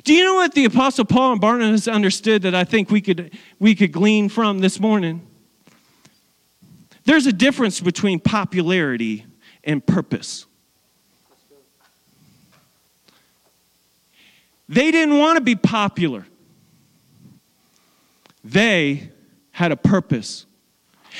Do 0.04 0.14
you 0.14 0.22
know 0.22 0.34
what 0.34 0.54
the 0.54 0.64
Apostle 0.64 1.06
Paul 1.06 1.32
and 1.32 1.40
Barnabas 1.40 1.88
understood 1.88 2.42
that 2.42 2.54
I 2.54 2.62
think 2.62 2.88
we 2.88 3.00
could, 3.00 3.36
we 3.58 3.74
could 3.74 3.90
glean 3.90 4.28
from 4.28 4.60
this 4.60 4.78
morning? 4.78 5.27
There's 7.08 7.26
a 7.26 7.32
difference 7.32 7.80
between 7.80 8.20
popularity 8.20 9.24
and 9.64 9.84
purpose. 9.84 10.44
They 14.68 14.90
didn't 14.90 15.16
want 15.16 15.38
to 15.38 15.40
be 15.40 15.56
popular. 15.56 16.26
They 18.44 19.10
had 19.52 19.72
a 19.72 19.76
purpose. 19.76 20.44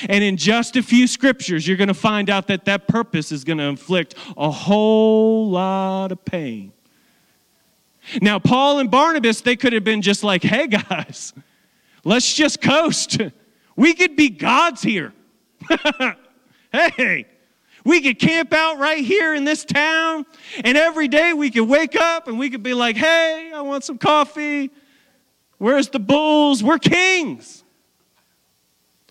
And 0.07 0.23
in 0.23 0.37
just 0.37 0.75
a 0.75 0.83
few 0.83 1.07
scriptures, 1.07 1.67
you're 1.67 1.75
going 1.75 1.87
to 1.87 1.95
find 1.95 2.29
out 2.29 2.45
that 2.49 2.65
that 2.65 2.87
purpose 2.87 3.31
is 3.31 3.43
going 3.43 3.57
to 3.57 3.63
inflict 3.63 4.13
a 4.37 4.51
whole 4.51 5.49
lot 5.49 6.11
of 6.11 6.23
pain. 6.23 6.71
Now, 8.21 8.37
Paul 8.37 8.77
and 8.77 8.91
Barnabas, 8.91 9.41
they 9.41 9.55
could 9.55 9.73
have 9.73 9.83
been 9.83 10.03
just 10.03 10.23
like, 10.23 10.43
hey 10.43 10.67
guys, 10.67 11.33
let's 12.03 12.31
just 12.31 12.61
coast. 12.61 13.19
We 13.75 13.93
could 13.93 14.17
be 14.17 14.29
gods 14.29 14.81
here. 14.81 15.13
hey, 16.71 17.25
we 17.83 18.01
could 18.01 18.19
camp 18.19 18.53
out 18.53 18.77
right 18.77 19.03
here 19.03 19.33
in 19.33 19.45
this 19.45 19.65
town, 19.65 20.25
and 20.63 20.77
every 20.77 21.07
day 21.07 21.33
we 21.33 21.49
could 21.49 21.67
wake 21.67 21.95
up 21.95 22.27
and 22.27 22.37
we 22.37 22.49
could 22.49 22.63
be 22.63 22.73
like, 22.73 22.95
hey, 22.95 23.51
I 23.53 23.61
want 23.61 23.83
some 23.83 23.97
coffee. 23.97 24.69
Where's 25.57 25.89
the 25.89 25.99
bulls? 25.99 26.63
We're 26.63 26.77
kings. 26.77 27.63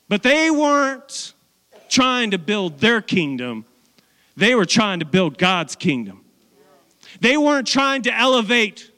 But 0.08 0.22
they 0.22 0.50
weren't 0.50 1.34
trying 1.88 2.30
to 2.30 2.38
build 2.38 2.78
their 2.78 3.00
kingdom, 3.00 3.64
they 4.36 4.54
were 4.54 4.66
trying 4.66 5.00
to 5.00 5.06
build 5.06 5.38
God's 5.38 5.74
kingdom. 5.74 6.24
They 7.20 7.36
weren't 7.36 7.66
trying 7.66 8.02
to 8.02 8.16
elevate 8.16 8.92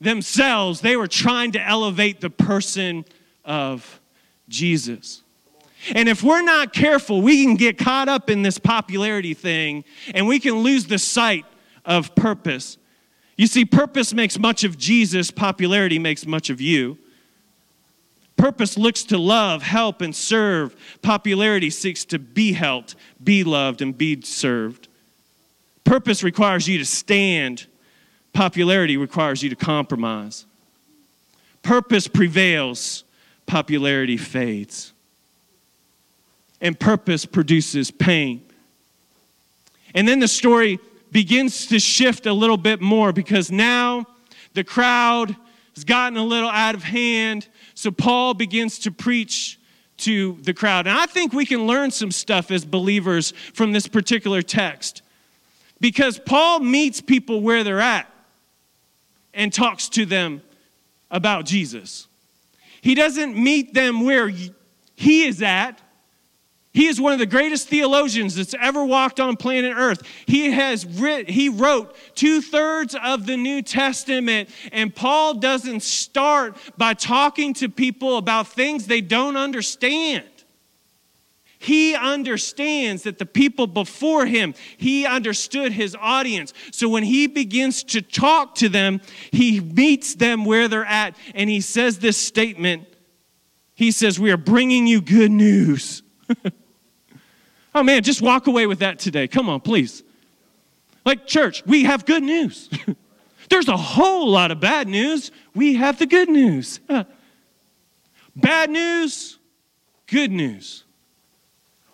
themselves, 0.00 0.80
they 0.80 0.96
were 0.96 1.08
trying 1.08 1.52
to 1.52 1.60
elevate 1.60 2.20
the 2.20 2.30
person 2.30 3.04
of 3.44 4.00
Jesus. 4.48 5.23
And 5.92 6.08
if 6.08 6.22
we're 6.22 6.42
not 6.42 6.72
careful, 6.72 7.20
we 7.20 7.44
can 7.44 7.56
get 7.56 7.78
caught 7.78 8.08
up 8.08 8.30
in 8.30 8.42
this 8.42 8.58
popularity 8.58 9.34
thing 9.34 9.84
and 10.14 10.26
we 10.26 10.38
can 10.38 10.54
lose 10.54 10.86
the 10.86 10.98
sight 10.98 11.44
of 11.84 12.14
purpose. 12.14 12.78
You 13.36 13.46
see, 13.46 13.64
purpose 13.64 14.14
makes 14.14 14.38
much 14.38 14.64
of 14.64 14.78
Jesus, 14.78 15.30
popularity 15.30 15.98
makes 15.98 16.26
much 16.26 16.50
of 16.50 16.60
you. 16.60 16.98
Purpose 18.36 18.76
looks 18.76 19.04
to 19.04 19.18
love, 19.18 19.62
help, 19.62 20.00
and 20.00 20.14
serve. 20.14 20.74
Popularity 21.02 21.70
seeks 21.70 22.04
to 22.06 22.18
be 22.18 22.52
helped, 22.52 22.96
be 23.22 23.44
loved, 23.44 23.80
and 23.80 23.96
be 23.96 24.20
served. 24.22 24.88
Purpose 25.84 26.22
requires 26.22 26.66
you 26.66 26.78
to 26.78 26.84
stand. 26.84 27.66
Popularity 28.32 28.96
requires 28.96 29.42
you 29.42 29.50
to 29.50 29.56
compromise. 29.56 30.46
Purpose 31.62 32.08
prevails, 32.08 33.04
popularity 33.46 34.16
fades. 34.16 34.93
And 36.60 36.78
purpose 36.78 37.26
produces 37.26 37.90
pain. 37.90 38.42
And 39.94 40.08
then 40.08 40.18
the 40.18 40.28
story 40.28 40.78
begins 41.12 41.66
to 41.66 41.78
shift 41.78 42.26
a 42.26 42.32
little 42.32 42.56
bit 42.56 42.80
more 42.80 43.12
because 43.12 43.50
now 43.50 44.06
the 44.54 44.64
crowd 44.64 45.36
has 45.74 45.84
gotten 45.84 46.16
a 46.16 46.24
little 46.24 46.48
out 46.48 46.74
of 46.74 46.82
hand 46.82 47.48
so 47.74 47.90
Paul 47.90 48.34
begins 48.34 48.78
to 48.80 48.90
preach 48.90 49.58
to 49.98 50.38
the 50.42 50.54
crowd. 50.54 50.86
And 50.86 50.96
I 50.96 51.06
think 51.06 51.32
we 51.32 51.46
can 51.46 51.66
learn 51.66 51.90
some 51.90 52.10
stuff 52.10 52.50
as 52.50 52.64
believers 52.64 53.32
from 53.52 53.72
this 53.72 53.86
particular 53.86 54.42
text 54.42 55.02
because 55.80 56.18
Paul 56.18 56.60
meets 56.60 57.00
people 57.00 57.40
where 57.40 57.62
they're 57.62 57.80
at 57.80 58.10
and 59.34 59.52
talks 59.52 59.88
to 59.90 60.06
them 60.06 60.42
about 61.10 61.44
Jesus. 61.44 62.06
He 62.80 62.94
doesn't 62.94 63.36
meet 63.36 63.74
them 63.74 64.04
where 64.04 64.28
he 64.94 65.24
is 65.24 65.42
at. 65.42 65.80
He 66.74 66.88
is 66.88 67.00
one 67.00 67.12
of 67.12 67.20
the 67.20 67.26
greatest 67.26 67.68
theologians 67.68 68.34
that's 68.34 68.54
ever 68.60 68.84
walked 68.84 69.20
on 69.20 69.36
planet 69.36 69.74
Earth. 69.76 70.02
He 70.26 70.50
has 70.50 70.84
writ, 70.84 71.30
he 71.30 71.48
wrote 71.48 71.96
two 72.16 72.40
thirds 72.42 72.96
of 73.00 73.26
the 73.26 73.36
New 73.36 73.62
Testament, 73.62 74.50
and 74.72 74.92
Paul 74.92 75.34
doesn't 75.34 75.84
start 75.84 76.56
by 76.76 76.94
talking 76.94 77.54
to 77.54 77.68
people 77.68 78.16
about 78.16 78.48
things 78.48 78.88
they 78.88 79.00
don't 79.00 79.36
understand. 79.36 80.24
He 81.60 81.94
understands 81.94 83.04
that 83.04 83.18
the 83.18 83.24
people 83.24 83.68
before 83.68 84.26
him, 84.26 84.52
he 84.76 85.06
understood 85.06 85.72
his 85.72 85.96
audience. 85.98 86.52
So 86.72 86.88
when 86.88 87.04
he 87.04 87.28
begins 87.28 87.84
to 87.84 88.02
talk 88.02 88.56
to 88.56 88.68
them, 88.68 89.00
he 89.30 89.60
meets 89.60 90.16
them 90.16 90.44
where 90.44 90.66
they're 90.66 90.84
at, 90.84 91.16
and 91.36 91.48
he 91.48 91.60
says 91.60 92.00
this 92.00 92.18
statement. 92.18 92.88
He 93.76 93.92
says, 93.92 94.18
We 94.18 94.32
are 94.32 94.36
bringing 94.36 94.88
you 94.88 95.00
good 95.00 95.30
news. 95.30 96.02
Oh 97.74 97.82
man, 97.82 98.02
just 98.02 98.22
walk 98.22 98.46
away 98.46 98.66
with 98.66 98.78
that 98.80 98.98
today. 98.98 99.26
Come 99.26 99.48
on, 99.48 99.60
please. 99.60 100.02
Like, 101.04 101.26
church, 101.26 101.64
we 101.66 101.84
have 101.84 102.06
good 102.06 102.22
news. 102.22 102.70
There's 103.50 103.68
a 103.68 103.76
whole 103.76 104.30
lot 104.30 104.50
of 104.50 104.60
bad 104.60 104.88
news. 104.88 105.30
We 105.54 105.74
have 105.74 105.98
the 105.98 106.06
good 106.06 106.28
news. 106.28 106.80
bad 108.36 108.70
news, 108.70 109.38
good 110.06 110.30
news. 110.30 110.84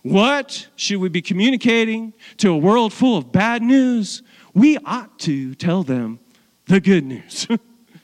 What 0.03 0.69
should 0.77 0.99
we 0.99 1.09
be 1.09 1.23
communicating 1.23 2.15
to 2.39 2.53
a 2.53 2.57
world 2.57 2.93
full 2.93 3.19
of 3.19 3.33
bad 3.33 3.63
news? 3.63 4.23
We 4.55 4.79
ought 4.79 5.19
to 5.21 5.55
tell 5.55 5.83
them 5.83 6.21
the 6.67 6.81
good 6.81 7.05
news. 7.05 7.47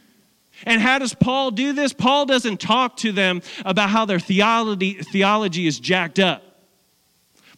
and 0.65 0.81
how 0.81 0.99
does 0.99 1.15
Paul 1.15 1.53
do 1.53 1.73
this? 1.73 1.93
Paul 1.93 2.27
doesn't 2.27 2.61
talk 2.61 2.97
to 2.99 3.12
them 3.12 3.41
about 3.65 3.91
how 3.91 4.05
their 4.05 4.19
theology, 4.19 4.95
theology 4.95 5.67
is 5.67 5.81
jacked 5.81 6.19
up. 6.19 6.46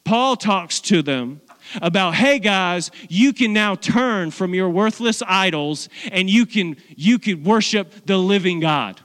Paul 0.09 0.37
talks 0.37 0.81
to 0.81 1.03
them 1.03 1.43
about 1.83 2.15
hey 2.15 2.39
guys 2.39 2.91
you 3.11 3.35
can 3.35 3.53
now 3.53 3.75
turn 3.75 4.31
from 4.31 4.55
your 4.55 4.71
worthless 4.71 5.23
idols 5.27 5.91
and 6.11 6.31
you 6.31 6.47
can 6.47 6.79
you 6.97 7.19
can 7.19 7.45
worship 7.45 8.07
the 8.07 8.17
living 8.17 8.59
god. 8.59 9.03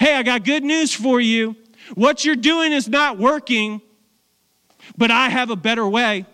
Hey 0.00 0.14
i 0.14 0.22
got 0.22 0.42
good 0.42 0.64
news 0.64 0.94
for 0.94 1.20
you. 1.20 1.54
What 1.94 2.24
you're 2.24 2.34
doing 2.34 2.72
is 2.72 2.88
not 2.88 3.18
working 3.18 3.82
but 4.96 5.10
i 5.10 5.28
have 5.28 5.50
a 5.50 5.56
better 5.56 5.86
way 5.86 6.24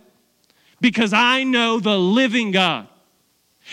because 0.81 1.13
i 1.13 1.43
know 1.43 1.81
the 1.81 1.99
living 1.99 2.53
god. 2.53 2.87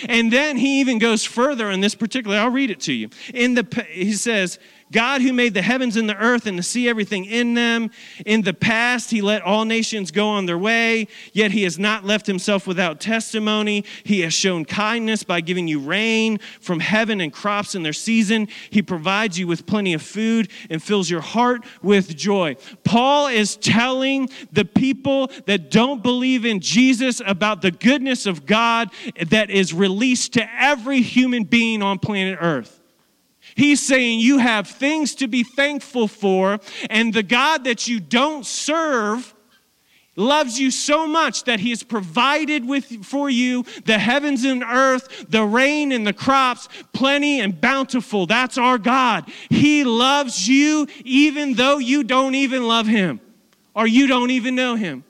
And 0.07 0.33
then 0.33 0.57
he 0.57 0.79
even 0.79 0.97
goes 0.97 1.23
further 1.23 1.69
in 1.69 1.81
this 1.81 1.93
particular 1.93 2.37
i'll 2.37 2.49
read 2.49 2.71
it 2.71 2.79
to 2.81 2.93
you. 2.93 3.11
In 3.31 3.53
the 3.53 3.85
he 3.91 4.13
says 4.13 4.57
God 4.91 5.21
who 5.21 5.33
made 5.33 5.53
the 5.53 5.61
heavens 5.61 5.95
and 5.95 6.09
the 6.09 6.17
earth 6.17 6.47
and 6.47 6.57
to 6.57 6.63
see 6.63 6.89
everything 6.89 7.25
in 7.25 7.53
them. 7.53 7.91
In 8.25 8.41
the 8.41 8.53
past, 8.53 9.11
he 9.11 9.21
let 9.21 9.41
all 9.41 9.65
nations 9.65 10.11
go 10.11 10.29
on 10.29 10.45
their 10.45 10.57
way, 10.57 11.07
yet 11.33 11.51
he 11.51 11.63
has 11.63 11.77
not 11.77 12.05
left 12.05 12.25
himself 12.25 12.65
without 12.65 12.99
testimony. 12.99 13.85
He 14.03 14.21
has 14.21 14.33
shown 14.33 14.65
kindness 14.65 15.23
by 15.23 15.41
giving 15.41 15.67
you 15.67 15.79
rain 15.79 16.39
from 16.59 16.79
heaven 16.79 17.21
and 17.21 17.31
crops 17.31 17.75
in 17.75 17.83
their 17.83 17.93
season. 17.93 18.47
He 18.69 18.81
provides 18.81 19.37
you 19.37 19.47
with 19.47 19.65
plenty 19.65 19.93
of 19.93 20.01
food 20.01 20.49
and 20.69 20.81
fills 20.81 21.09
your 21.09 21.21
heart 21.21 21.63
with 21.81 22.15
joy. 22.15 22.55
Paul 22.83 23.27
is 23.27 23.55
telling 23.57 24.29
the 24.51 24.65
people 24.65 25.31
that 25.45 25.69
don't 25.69 26.01
believe 26.01 26.45
in 26.45 26.59
Jesus 26.59 27.21
about 27.25 27.61
the 27.61 27.71
goodness 27.71 28.25
of 28.25 28.45
God 28.45 28.89
that 29.27 29.49
is 29.49 29.73
released 29.73 30.33
to 30.33 30.47
every 30.59 31.01
human 31.01 31.43
being 31.43 31.83
on 31.83 31.99
planet 31.99 32.37
earth. 32.41 32.78
He's 33.59 33.81
saying 33.81 34.21
you 34.21 34.37
have 34.37 34.69
things 34.69 35.15
to 35.15 35.27
be 35.27 35.43
thankful 35.43 36.07
for, 36.07 36.61
and 36.89 37.13
the 37.13 37.23
God 37.23 37.65
that 37.65 37.89
you 37.89 37.99
don't 37.99 38.45
serve 38.45 39.35
loves 40.15 40.57
you 40.57 40.71
so 40.71 41.05
much 41.05 41.43
that 41.43 41.59
he 41.59 41.71
has 41.71 41.83
provided 41.83 42.65
with 42.65 43.05
for 43.05 43.29
you 43.29 43.65
the 43.83 43.97
heavens 43.97 44.45
and 44.45 44.63
earth 44.63 45.25
the 45.27 45.43
rain 45.43 45.91
and 45.91 46.07
the 46.07 46.13
crops 46.13 46.69
plenty 46.93 47.41
and 47.41 47.59
bountiful. 47.59 48.25
That's 48.25 48.57
our 48.57 48.77
god. 48.77 49.29
He 49.49 49.83
loves 49.83 50.47
you 50.47 50.87
even 51.03 51.55
though 51.55 51.79
you 51.79 52.05
don't 52.05 52.35
even 52.35 52.65
love 52.65 52.87
him 52.87 53.19
or 53.75 53.85
you 53.85 54.07
don't 54.07 54.31
even 54.31 54.55
know 54.55 54.75
him 54.75 55.03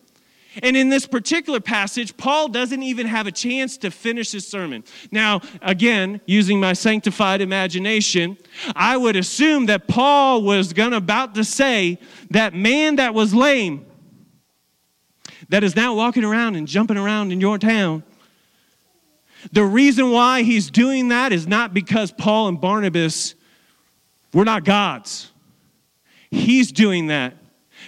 and 0.64 0.76
in 0.76 0.90
this 0.90 1.06
particular 1.06 1.60
passage, 1.60 2.18
Paul 2.18 2.48
doesn't 2.50 2.82
even 2.82 3.06
have 3.06 3.28
a 3.28 3.32
chance 3.32 3.78
to 3.78 3.92
finish 3.92 4.32
his 4.32 4.48
sermon. 4.48 4.84
Now, 5.12 5.42
again, 5.62 6.22
using 6.26 6.60
my 6.60 6.74
sanctified 6.74 7.42
imagination, 7.42 8.38
I 8.76 8.98
would 8.98 9.16
assume 9.16 9.68
that 9.68 9.88
Paul 9.88 10.42
was 10.42 10.74
going 10.74 10.94
about 10.94 11.36
to 11.36 11.44
say 11.44 12.00
that 12.32 12.54
man 12.56 12.96
that 12.96 13.14
was 13.14 13.34
lame, 13.34 13.86
that 15.50 15.64
is 15.64 15.76
now 15.76 15.94
walking 15.94 16.24
around 16.24 16.56
and 16.56 16.68
jumping 16.68 16.98
around 16.98 17.32
in 17.32 17.40
your 17.40 17.60
town, 17.60 18.04
the 19.52 19.64
reason 19.64 20.12
why 20.12 20.42
he's 20.42 20.70
doing 20.70 21.10
that 21.10 21.32
is 21.32 21.48
not 21.48 21.74
because 21.74 22.12
Paul 22.12 22.50
and 22.50 22.60
Barnabas 22.60 23.36
were 24.34 24.46
not 24.46 24.66
gods. 24.66 25.32
He's 26.30 26.72
doing 26.72 27.08
that 27.08 27.38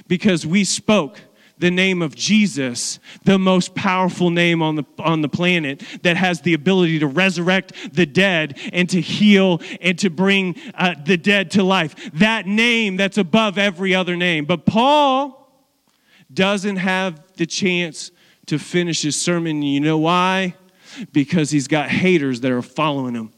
because 0.08 0.46
we 0.46 0.64
spoke 0.64 1.20
the 1.62 1.72
name 1.72 2.02
of 2.02 2.16
Jesus, 2.16 3.00
the 3.24 3.40
most 3.40 3.76
powerful 3.76 4.30
name 4.32 4.62
on 4.62 4.76
the, 4.76 4.84
on 5.00 5.22
the 5.22 5.30
planet 5.30 5.84
that 6.02 6.18
has 6.18 6.42
the 6.42 6.54
ability 6.54 7.00
to 7.00 7.08
resurrect 7.08 7.74
the 7.94 8.06
dead 8.06 8.60
and 8.74 8.90
to 8.90 9.00
heal 9.00 9.62
and 9.80 9.98
to 10.00 10.10
bring 10.10 10.56
uh, 10.74 10.96
the 11.06 11.18
dead 11.18 11.52
to 11.52 11.64
life. 11.64 12.12
That 12.14 12.48
name 12.48 12.98
that's 12.98 13.18
above 13.18 13.58
every 13.58 13.96
other 13.96 14.18
name. 14.18 14.46
But 14.46 14.66
Paul 14.66 15.38
doesn't 16.34 16.78
have 16.78 17.22
the 17.38 17.46
chance 17.46 18.12
to 18.48 18.58
finish 18.58 19.04
his 19.04 19.20
sermon. 19.20 19.62
You 19.62 19.80
know 19.80 20.00
why? 20.00 20.56
Because 21.14 21.52
he's 21.52 21.68
got 21.68 21.90
haters 21.90 22.42
that 22.42 22.52
are 22.52 22.62
following 22.62 23.14
him. 23.14 23.32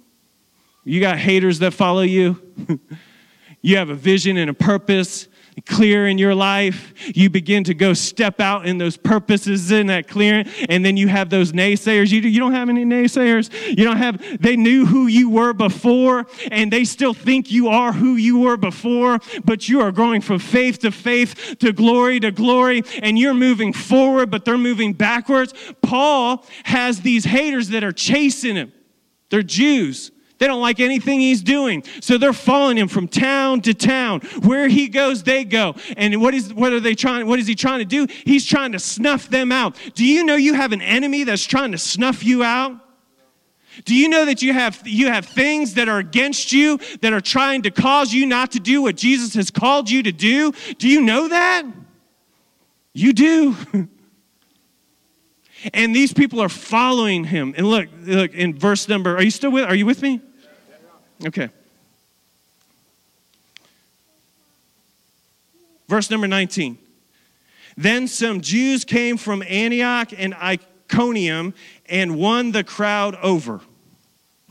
You 0.85 1.01
got 1.01 1.17
haters 1.17 1.59
that 1.59 1.71
follow 1.71 2.01
you. 2.01 2.41
you 3.61 3.77
have 3.77 3.89
a 3.89 3.95
vision 3.95 4.37
and 4.37 4.49
a 4.49 4.53
purpose 4.53 5.27
clear 5.65 6.07
in 6.07 6.17
your 6.17 6.35
life, 6.35 6.93
you 7.15 7.29
begin 7.29 7.63
to 7.65 7.73
go 7.73 7.93
step 7.93 8.39
out 8.39 8.65
in 8.65 8.77
those 8.77 8.97
purposes 8.97 9.71
in 9.71 9.87
that 9.87 10.07
clearing, 10.07 10.47
and 10.69 10.85
then 10.85 10.97
you 10.97 11.07
have 11.07 11.29
those 11.29 11.51
naysayers. 11.51 12.11
You, 12.11 12.21
you 12.21 12.39
don't 12.39 12.53
have 12.53 12.69
any 12.69 12.85
naysayers. 12.85 13.51
You 13.67 13.83
don't 13.83 13.97
have, 13.97 14.41
they 14.41 14.55
knew 14.55 14.85
who 14.85 15.07
you 15.07 15.29
were 15.29 15.53
before, 15.53 16.25
and 16.51 16.71
they 16.71 16.83
still 16.85 17.13
think 17.13 17.51
you 17.51 17.67
are 17.67 17.93
who 17.93 18.15
you 18.15 18.39
were 18.39 18.57
before, 18.57 19.19
but 19.45 19.69
you 19.69 19.81
are 19.81 19.91
growing 19.91 20.21
from 20.21 20.39
faith 20.39 20.79
to 20.79 20.91
faith, 20.91 21.57
to 21.59 21.71
glory 21.71 22.19
to 22.19 22.31
glory, 22.31 22.83
and 23.01 23.17
you're 23.17 23.33
moving 23.33 23.73
forward, 23.73 24.31
but 24.31 24.45
they're 24.45 24.57
moving 24.57 24.93
backwards. 24.93 25.53
Paul 25.81 26.45
has 26.63 27.01
these 27.01 27.25
haters 27.25 27.69
that 27.69 27.83
are 27.83 27.91
chasing 27.91 28.55
him. 28.55 28.71
They're 29.29 29.43
Jews. 29.43 30.11
They 30.43 30.47
don't 30.47 30.59
like 30.59 30.81
anything 30.81 31.21
he's 31.21 31.41
doing. 31.41 31.85
So 32.01 32.17
they're 32.17 32.33
following 32.33 32.77
him 32.77 32.89
from 32.89 33.07
town 33.07 33.61
to 33.61 33.73
town. 33.73 34.19
Where 34.41 34.67
he 34.67 34.89
goes, 34.89 35.23
they 35.23 35.45
go. 35.45 35.75
And 35.95 36.21
what 36.21 36.33
is 36.33 36.53
what 36.53 36.73
are 36.73 36.81
they 36.81 36.95
trying 36.95 37.27
what 37.27 37.39
is 37.39 37.47
he 37.47 37.55
trying 37.55 37.79
to 37.79 37.85
do? 37.85 38.07
He's 38.25 38.45
trying 38.45 38.73
to 38.73 38.79
snuff 38.79 39.29
them 39.29 39.53
out. 39.53 39.77
Do 39.93 40.05
you 40.05 40.25
know 40.25 40.35
you 40.35 40.53
have 40.55 40.73
an 40.73 40.81
enemy 40.81 41.23
that's 41.23 41.45
trying 41.45 41.71
to 41.71 41.77
snuff 41.77 42.25
you 42.25 42.43
out? 42.43 42.77
Do 43.85 43.95
you 43.95 44.09
know 44.09 44.25
that 44.25 44.41
you 44.41 44.51
have 44.51 44.85
you 44.85 45.07
have 45.07 45.25
things 45.25 45.75
that 45.75 45.87
are 45.87 45.99
against 45.99 46.51
you 46.51 46.77
that 46.99 47.13
are 47.13 47.21
trying 47.21 47.61
to 47.61 47.71
cause 47.71 48.13
you 48.13 48.25
not 48.25 48.51
to 48.51 48.59
do 48.59 48.81
what 48.81 48.97
Jesus 48.97 49.33
has 49.35 49.49
called 49.49 49.89
you 49.89 50.03
to 50.03 50.11
do? 50.11 50.51
Do 50.77 50.89
you 50.89 50.99
know 50.99 51.29
that? 51.29 51.63
You 52.91 53.13
do. 53.13 53.55
and 55.73 55.95
these 55.95 56.11
people 56.11 56.41
are 56.41 56.49
following 56.49 57.23
him. 57.23 57.53
And 57.55 57.65
look, 57.65 57.87
look 58.01 58.33
in 58.33 58.59
verse 58.59 58.89
number. 58.89 59.15
Are 59.15 59.23
you 59.23 59.31
still 59.31 59.49
with? 59.49 59.63
Are 59.63 59.75
you 59.75 59.85
with 59.85 60.01
me? 60.01 60.19
Okay. 61.25 61.49
Verse 65.87 66.09
number 66.09 66.27
19. 66.27 66.77
Then 67.75 68.07
some 68.07 68.41
Jews 68.41 68.85
came 68.85 69.17
from 69.17 69.43
Antioch 69.43 70.13
and 70.15 70.33
Iconium 70.35 71.53
and 71.87 72.17
won 72.17 72.51
the 72.51 72.63
crowd 72.63 73.15
over. 73.15 73.61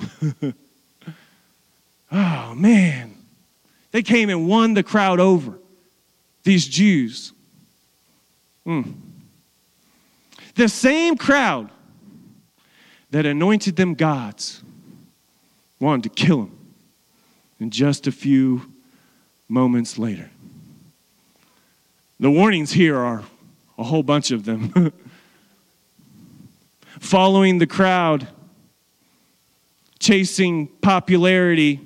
oh, 2.12 2.54
man. 2.54 3.14
They 3.92 4.02
came 4.02 4.30
and 4.30 4.48
won 4.48 4.74
the 4.74 4.82
crowd 4.82 5.20
over, 5.20 5.58
these 6.44 6.66
Jews. 6.66 7.32
Mm. 8.66 8.94
The 10.54 10.68
same 10.68 11.16
crowd 11.16 11.70
that 13.10 13.26
anointed 13.26 13.76
them 13.76 13.94
gods 13.94 14.62
wanted 15.82 16.04
to 16.04 16.08
kill 16.10 16.42
him. 16.42 16.58
And 17.58 17.72
just 17.72 18.06
a 18.06 18.12
few 18.12 18.72
moments 19.48 19.98
later, 19.98 20.30
The 22.20 22.30
warnings 22.30 22.70
here 22.70 22.96
are 22.96 23.24
a 23.76 23.82
whole 23.82 24.04
bunch 24.04 24.30
of 24.30 24.44
them. 24.44 24.92
Following 27.00 27.58
the 27.58 27.66
crowd, 27.66 28.28
chasing 29.98 30.68
popularity, 30.68 31.80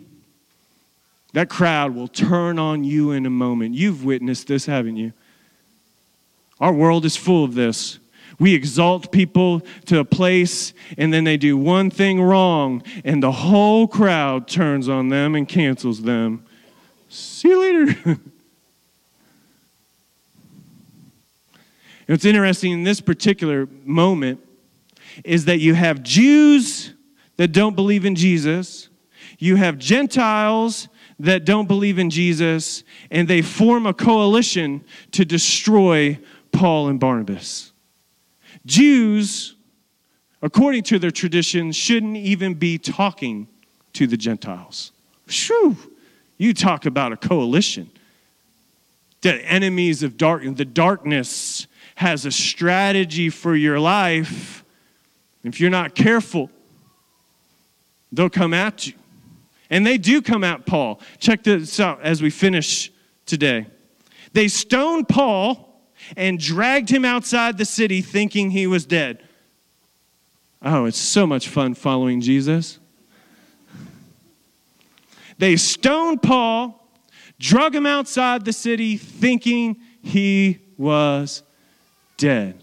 that 1.33 1.49
crowd 1.49 1.95
will 1.95 2.09
turn 2.09 2.59
on 2.59 2.85
you 2.85 3.13
in 3.13 3.25
a 3.25 3.31
moment. 3.31 3.75
You've 3.75 4.05
witnessed 4.05 4.47
this, 4.47 4.67
haven't 4.67 4.97
you? 4.97 5.15
Our 6.61 6.73
world 6.73 7.07
is 7.07 7.17
full 7.17 7.45
of 7.45 7.55
this. 7.55 7.99
We 8.39 8.55
exalt 8.55 9.13
people 9.13 9.61
to 9.87 9.99
a 9.99 10.05
place, 10.05 10.73
and 10.99 11.13
then 11.13 11.25
they 11.25 11.37
do 11.37 11.57
one 11.57 11.91
thing 11.91 12.21
wrong, 12.21 12.83
and 13.05 13.23
the 13.23 13.33
whole 13.33 13.89
crowd 13.89 14.47
turns 14.47 14.89
on 14.89 15.09
them 15.09 15.35
and 15.35 15.49
cancels 15.49 16.03
them. 16.03 16.45
See 17.09 17.49
you 17.49 17.61
later. 17.61 18.21
What's 22.07 22.25
interesting 22.25 22.73
in 22.73 22.85
this 22.85 23.01
particular 23.01 23.69
moment 23.85 24.41
is 25.25 25.47
that 25.47 25.59
you 25.59 25.75
have 25.75 26.03
Jews 26.03 26.95
that 27.37 27.49
don't 27.49 27.75
believe 27.75 28.05
in 28.05 28.15
Jesus, 28.15 28.89
you 29.39 29.57
have 29.57 29.79
Gentiles 29.79 30.89
that 31.19 31.45
don't 31.45 31.67
believe 31.67 31.99
in 31.99 32.11
Jesus, 32.11 32.85
and 33.11 33.27
they 33.27 33.43
form 33.43 33.87
a 33.87 33.95
coalition 33.95 34.85
to 35.13 35.25
destroy 35.25 36.19
Paul 36.53 36.89
and 36.89 37.01
Barnabas. 37.01 37.73
Jews, 38.67 39.55
according 40.43 40.83
to 40.85 40.99
their 40.99 41.11
tradition, 41.11 41.73
shouldn't 41.73 42.17
even 42.17 42.55
be 42.55 42.77
talking 42.77 43.49
to 43.95 44.07
the 44.07 44.17
Gentiles. 44.17 44.93
Shoo! 45.29 45.77
You 46.37 46.53
talk 46.53 46.85
about 46.85 47.13
a 47.13 47.17
coalition. 47.17 47.91
The 49.23 49.35
enemies 49.51 50.03
of 50.03 50.19
darkness, 50.19 50.59
the 50.59 50.65
darkness 50.67 51.67
has 51.95 52.27
a 52.27 52.31
strategy 52.31 53.31
for 53.31 53.57
your 53.57 53.81
life. 53.81 54.65
If 55.43 55.61
you're 55.61 55.71
not 55.71 55.95
careful, 55.95 56.51
they'll 58.13 58.29
come 58.29 58.53
at 58.53 58.87
you. 58.87 58.93
And 59.71 59.87
they 59.87 59.97
do 59.97 60.21
come 60.21 60.45
at 60.45 60.67
Paul. 60.67 61.01
Check 61.19 61.43
this 61.43 61.81
out 61.81 62.03
as 62.03 62.21
we 62.21 62.31
finish 62.31 62.93
today. 63.25 63.67
They 64.33 64.49
stone 64.49 65.05
Paul 65.05 65.76
and 66.17 66.39
dragged 66.39 66.91
him 66.91 67.05
outside 67.05 67.59
the 67.59 67.65
city 67.65 68.03
thinking 68.03 68.51
he 68.51 68.67
was 68.67 68.85
dead. 68.85 69.23
Oh, 70.63 70.85
it's 70.85 70.99
so 70.99 71.27
much 71.27 71.49
fun 71.49 71.75
following 71.75 72.21
Jesus. 72.21 72.79
They 75.39 75.57
stoned 75.57 76.23
Paul, 76.23 76.89
drug 77.39 77.75
him 77.75 77.87
outside 77.87 78.45
the 78.45 78.53
city 78.53 78.97
thinking 78.97 79.77
he 80.03 80.61
was 80.77 81.43
dead. 82.17 82.63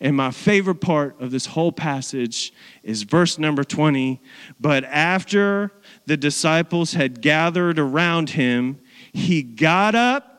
And 0.00 0.16
my 0.16 0.30
favorite 0.30 0.80
part 0.80 1.20
of 1.20 1.32
this 1.32 1.46
whole 1.46 1.72
passage 1.72 2.52
is 2.84 3.02
verse 3.02 3.36
number 3.36 3.64
20. 3.64 4.20
But 4.60 4.84
after 4.84 5.72
the 6.06 6.16
disciples 6.16 6.92
had 6.92 7.20
gathered 7.20 7.80
around 7.80 8.30
him, 8.30 8.78
he 9.12 9.42
got 9.42 9.96
up 9.96 10.37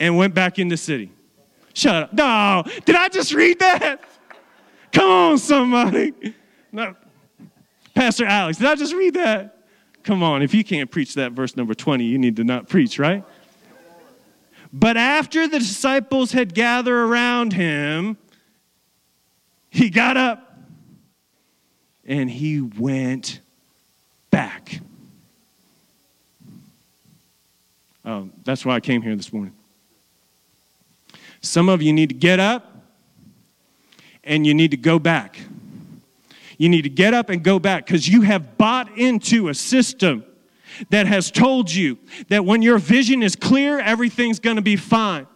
and 0.00 0.16
went 0.16 0.34
back 0.34 0.58
in 0.58 0.68
the 0.68 0.76
city. 0.76 1.10
Shut 1.74 1.94
up. 1.94 2.12
No, 2.12 2.64
did 2.84 2.96
I 2.96 3.08
just 3.08 3.32
read 3.32 3.58
that? 3.60 4.00
Come 4.92 5.10
on, 5.10 5.38
somebody. 5.38 6.34
No. 6.72 6.94
Pastor 7.94 8.26
Alex, 8.26 8.58
did 8.58 8.66
I 8.66 8.74
just 8.74 8.94
read 8.94 9.14
that? 9.14 9.64
Come 10.02 10.22
on, 10.22 10.42
if 10.42 10.54
you 10.54 10.64
can't 10.64 10.90
preach 10.90 11.14
that 11.14 11.32
verse 11.32 11.56
number 11.56 11.74
20, 11.74 12.04
you 12.04 12.18
need 12.18 12.36
to 12.36 12.44
not 12.44 12.68
preach, 12.68 12.98
right? 12.98 13.24
But 14.72 14.96
after 14.96 15.48
the 15.48 15.58
disciples 15.58 16.32
had 16.32 16.54
gathered 16.54 17.08
around 17.08 17.52
him, 17.52 18.16
he 19.70 19.90
got 19.90 20.16
up 20.16 20.58
and 22.04 22.30
he 22.30 22.60
went 22.60 23.40
back. 24.30 24.80
Oh, 28.04 28.30
that's 28.44 28.64
why 28.64 28.76
I 28.76 28.80
came 28.80 29.02
here 29.02 29.16
this 29.16 29.32
morning. 29.32 29.54
Some 31.48 31.70
of 31.70 31.80
you 31.80 31.94
need 31.94 32.10
to 32.10 32.14
get 32.14 32.38
up 32.38 32.82
and 34.22 34.46
you 34.46 34.52
need 34.52 34.70
to 34.72 34.76
go 34.76 34.98
back. 34.98 35.40
You 36.58 36.68
need 36.68 36.82
to 36.82 36.90
get 36.90 37.14
up 37.14 37.30
and 37.30 37.42
go 37.42 37.58
back 37.58 37.86
because 37.86 38.06
you 38.06 38.22
have 38.22 38.58
bought 38.58 38.98
into 38.98 39.48
a 39.48 39.54
system 39.54 40.24
that 40.90 41.06
has 41.06 41.30
told 41.30 41.72
you 41.72 41.96
that 42.28 42.44
when 42.44 42.60
your 42.60 42.78
vision 42.78 43.22
is 43.22 43.34
clear, 43.34 43.78
everything's 43.78 44.38
going 44.38 44.56
to 44.56 44.62
be 44.62 44.76
fine. 44.76 45.26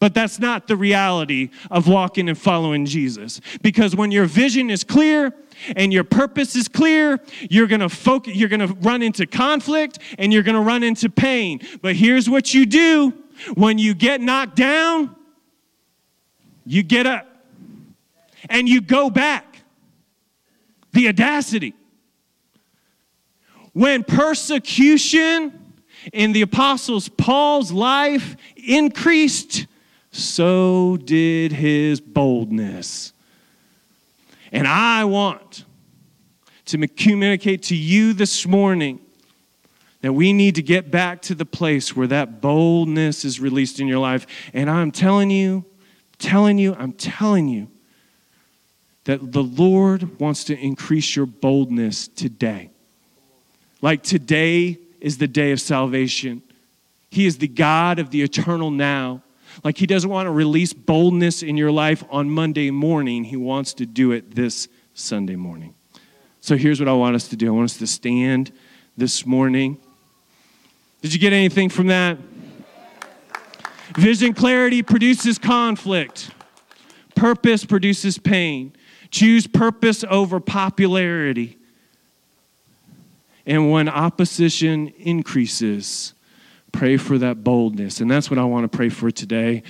But 0.00 0.12
that's 0.12 0.38
not 0.38 0.68
the 0.68 0.76
reality 0.76 1.48
of 1.70 1.88
walking 1.88 2.28
and 2.28 2.36
following 2.36 2.84
Jesus. 2.84 3.40
Because 3.62 3.96
when 3.96 4.10
your 4.10 4.26
vision 4.26 4.68
is 4.68 4.84
clear 4.84 5.32
and 5.76 5.94
your 5.94 6.04
purpose 6.04 6.56
is 6.56 6.68
clear, 6.68 7.20
you're 7.48 7.68
going 7.68 7.80
to 7.80 7.88
focus 7.88 8.34
you're 8.34 8.50
going 8.50 8.68
to 8.68 8.74
run 8.74 9.02
into 9.02 9.26
conflict 9.26 9.98
and 10.18 10.30
you're 10.30 10.42
going 10.42 10.56
to 10.56 10.60
run 10.60 10.82
into 10.82 11.08
pain. 11.08 11.60
But 11.80 11.96
here's 11.96 12.28
what 12.28 12.52
you 12.52 12.66
do 12.66 13.14
when 13.54 13.78
you 13.78 13.94
get 13.94 14.20
knocked 14.20 14.56
down, 14.56 15.16
you 16.66 16.82
get 16.82 17.06
up 17.06 17.26
and 18.48 18.68
you 18.68 18.80
go 18.80 19.10
back. 19.10 19.62
The 20.92 21.08
audacity. 21.08 21.74
When 23.72 24.04
persecution 24.04 25.74
in 26.12 26.32
the 26.32 26.42
apostles 26.42 27.08
Paul's 27.08 27.72
life 27.72 28.36
increased, 28.56 29.66
so 30.12 30.96
did 30.96 31.52
his 31.52 32.00
boldness. 32.00 33.12
And 34.52 34.68
I 34.68 35.04
want 35.04 35.64
to 36.66 36.86
communicate 36.86 37.64
to 37.64 37.76
you 37.76 38.12
this 38.12 38.46
morning 38.46 39.00
that 40.02 40.12
we 40.12 40.32
need 40.32 40.54
to 40.54 40.62
get 40.62 40.90
back 40.90 41.22
to 41.22 41.34
the 41.34 41.44
place 41.44 41.96
where 41.96 42.06
that 42.06 42.40
boldness 42.40 43.24
is 43.24 43.40
released 43.40 43.80
in 43.80 43.88
your 43.88 43.98
life. 43.98 44.26
And 44.52 44.70
I'm 44.70 44.92
telling 44.92 45.30
you, 45.30 45.64
telling 46.18 46.58
you, 46.58 46.74
I'm 46.74 46.92
telling 46.92 47.48
you 47.48 47.68
that 49.04 49.32
the 49.32 49.42
Lord 49.42 50.18
wants 50.18 50.44
to 50.44 50.58
increase 50.58 51.14
your 51.14 51.26
boldness 51.26 52.08
today. 52.08 52.70
Like 53.82 54.02
today 54.02 54.78
is 55.00 55.18
the 55.18 55.28
day 55.28 55.52
of 55.52 55.60
salvation. 55.60 56.42
He 57.10 57.26
is 57.26 57.38
the 57.38 57.48
God 57.48 57.98
of 57.98 58.10
the 58.10 58.22
eternal 58.22 58.70
now. 58.70 59.22
Like 59.62 59.78
He 59.78 59.86
doesn't 59.86 60.08
want 60.08 60.26
to 60.26 60.30
release 60.30 60.72
boldness 60.72 61.42
in 61.42 61.56
your 61.56 61.70
life 61.70 62.02
on 62.10 62.30
Monday 62.30 62.70
morning, 62.70 63.24
He 63.24 63.36
wants 63.36 63.74
to 63.74 63.86
do 63.86 64.12
it 64.12 64.34
this 64.34 64.68
Sunday 64.94 65.36
morning. 65.36 65.74
So 66.40 66.56
here's 66.56 66.80
what 66.80 66.88
I 66.88 66.92
want 66.92 67.14
us 67.14 67.28
to 67.28 67.36
do 67.36 67.48
I 67.48 67.50
want 67.50 67.70
us 67.70 67.78
to 67.78 67.86
stand 67.86 68.52
this 68.96 69.26
morning. 69.26 69.78
Did 71.02 71.12
you 71.12 71.20
get 71.20 71.32
anything 71.32 71.68
from 71.68 71.88
that? 71.88 72.16
Vision 73.96 74.34
clarity 74.34 74.82
produces 74.82 75.38
conflict, 75.38 76.30
purpose 77.14 77.64
produces 77.64 78.18
pain. 78.18 78.74
Choose 79.10 79.46
purpose 79.46 80.04
over 80.10 80.40
popularity. 80.40 81.56
And 83.46 83.70
when 83.70 83.88
opposition 83.88 84.88
increases, 84.98 86.14
pray 86.72 86.96
for 86.96 87.18
that 87.18 87.44
boldness. 87.44 88.00
And 88.00 88.10
that's 88.10 88.28
what 88.28 88.40
I 88.40 88.44
want 88.44 88.70
to 88.70 88.76
pray 88.76 88.88
for 88.88 89.12
today. 89.12 89.62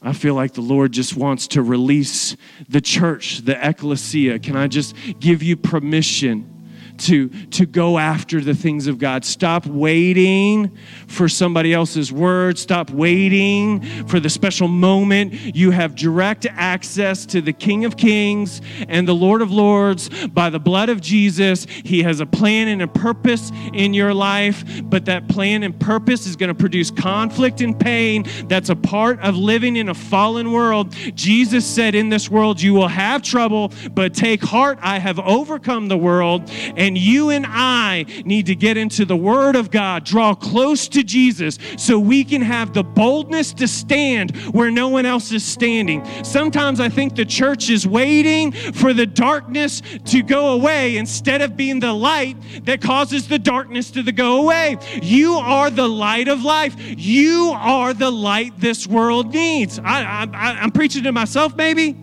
I 0.00 0.14
feel 0.14 0.34
like 0.34 0.54
the 0.54 0.62
Lord 0.62 0.92
just 0.92 1.14
wants 1.14 1.46
to 1.48 1.62
release 1.62 2.36
the 2.70 2.80
church, 2.80 3.40
the 3.40 3.68
ecclesia. 3.68 4.38
Can 4.38 4.56
I 4.56 4.66
just 4.66 4.94
give 5.20 5.42
you 5.42 5.54
permission? 5.54 6.55
To, 6.98 7.28
to 7.28 7.66
go 7.66 7.98
after 7.98 8.40
the 8.40 8.54
things 8.54 8.86
of 8.86 8.98
God. 8.98 9.24
Stop 9.24 9.66
waiting 9.66 10.76
for 11.06 11.28
somebody 11.28 11.72
else's 11.72 12.12
word. 12.12 12.58
Stop 12.58 12.90
waiting 12.90 13.80
for 14.06 14.20
the 14.20 14.30
special 14.30 14.68
moment. 14.68 15.32
You 15.56 15.70
have 15.70 15.94
direct 15.94 16.46
access 16.50 17.26
to 17.26 17.40
the 17.40 17.52
King 17.52 17.84
of 17.84 17.96
Kings 17.96 18.60
and 18.88 19.06
the 19.06 19.14
Lord 19.14 19.42
of 19.42 19.50
Lords 19.50 20.08
by 20.28 20.50
the 20.50 20.60
blood 20.60 20.88
of 20.88 21.00
Jesus. 21.00 21.64
He 21.64 22.02
has 22.02 22.20
a 22.20 22.26
plan 22.26 22.68
and 22.68 22.82
a 22.82 22.88
purpose 22.88 23.50
in 23.72 23.94
your 23.94 24.14
life, 24.14 24.64
but 24.84 25.04
that 25.06 25.28
plan 25.28 25.62
and 25.62 25.78
purpose 25.78 26.26
is 26.26 26.36
going 26.36 26.48
to 26.48 26.54
produce 26.54 26.90
conflict 26.90 27.60
and 27.60 27.78
pain. 27.78 28.24
That's 28.48 28.68
a 28.68 28.76
part 28.76 29.20
of 29.20 29.36
living 29.36 29.76
in 29.76 29.88
a 29.88 29.94
fallen 29.94 30.52
world. 30.52 30.92
Jesus 31.14 31.66
said, 31.66 31.94
In 31.94 32.08
this 32.08 32.30
world 32.30 32.60
you 32.60 32.74
will 32.74 32.88
have 32.88 33.22
trouble, 33.22 33.72
but 33.92 34.14
take 34.14 34.42
heart, 34.42 34.78
I 34.82 34.98
have 34.98 35.18
overcome 35.18 35.88
the 35.88 35.98
world. 35.98 36.50
And 36.76 36.85
And 36.86 36.96
you 36.96 37.30
and 37.30 37.44
I 37.48 38.06
need 38.24 38.46
to 38.46 38.54
get 38.54 38.76
into 38.76 39.04
the 39.04 39.16
Word 39.16 39.56
of 39.56 39.72
God, 39.72 40.04
draw 40.04 40.36
close 40.36 40.86
to 40.90 41.02
Jesus 41.02 41.58
so 41.76 41.98
we 41.98 42.22
can 42.22 42.40
have 42.42 42.72
the 42.72 42.84
boldness 42.84 43.52
to 43.54 43.66
stand 43.66 44.36
where 44.54 44.70
no 44.70 44.86
one 44.86 45.04
else 45.04 45.32
is 45.32 45.44
standing. 45.44 46.04
Sometimes 46.22 46.78
I 46.78 46.88
think 46.88 47.16
the 47.16 47.24
church 47.24 47.70
is 47.70 47.88
waiting 47.88 48.52
for 48.52 48.94
the 48.94 49.04
darkness 49.04 49.82
to 50.04 50.22
go 50.22 50.52
away 50.52 50.96
instead 50.96 51.42
of 51.42 51.56
being 51.56 51.80
the 51.80 51.92
light 51.92 52.36
that 52.66 52.80
causes 52.80 53.26
the 53.26 53.40
darkness 53.40 53.90
to 53.90 54.04
go 54.12 54.42
away. 54.42 54.78
You 55.02 55.32
are 55.32 55.70
the 55.70 55.88
light 55.88 56.28
of 56.28 56.44
life. 56.44 56.76
You 56.78 57.50
are 57.52 57.94
the 57.94 58.12
light 58.12 58.60
this 58.60 58.86
world 58.86 59.34
needs. 59.34 59.80
I, 59.80 60.28
I, 60.32 60.50
I'm 60.60 60.70
preaching 60.70 61.02
to 61.02 61.10
myself, 61.10 61.56
maybe. 61.56 61.94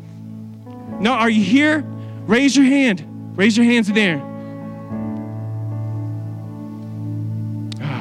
No, 0.99 1.13
are 1.13 1.29
you 1.29 1.45
here? 1.45 1.85
Raise 2.27 2.57
your 2.57 2.65
hand. 2.65 3.37
Raise 3.37 3.55
your 3.55 3.65
hands 3.65 3.87
in 3.87 3.95
there. 3.95 4.32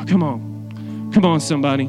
Oh, 0.03 0.07
come 0.07 0.23
on. 0.23 1.11
Come 1.15 1.25
on, 1.25 1.41
somebody. 1.41 1.87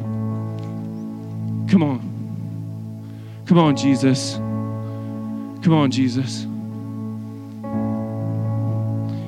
Come 1.69 1.81
on. 1.83 3.43
Come 3.47 3.57
on, 3.57 3.75
Jesus. 3.75 4.35
Come 4.35 5.73
on, 5.73 5.89
Jesus. 5.91 6.45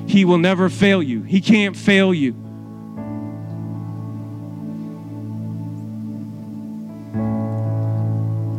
He 0.08 0.24
will 0.24 0.38
never 0.38 0.68
fail 0.68 1.02
you. 1.02 1.22
He 1.22 1.40
can't 1.40 1.76
fail 1.76 2.14
you. 2.14 2.34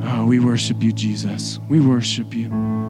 Oh, 0.03 0.25
we 0.27 0.39
worship 0.39 0.83
you, 0.83 0.91
Jesus. 0.91 1.59
We 1.69 1.79
worship 1.79 2.33
you. 2.33 2.77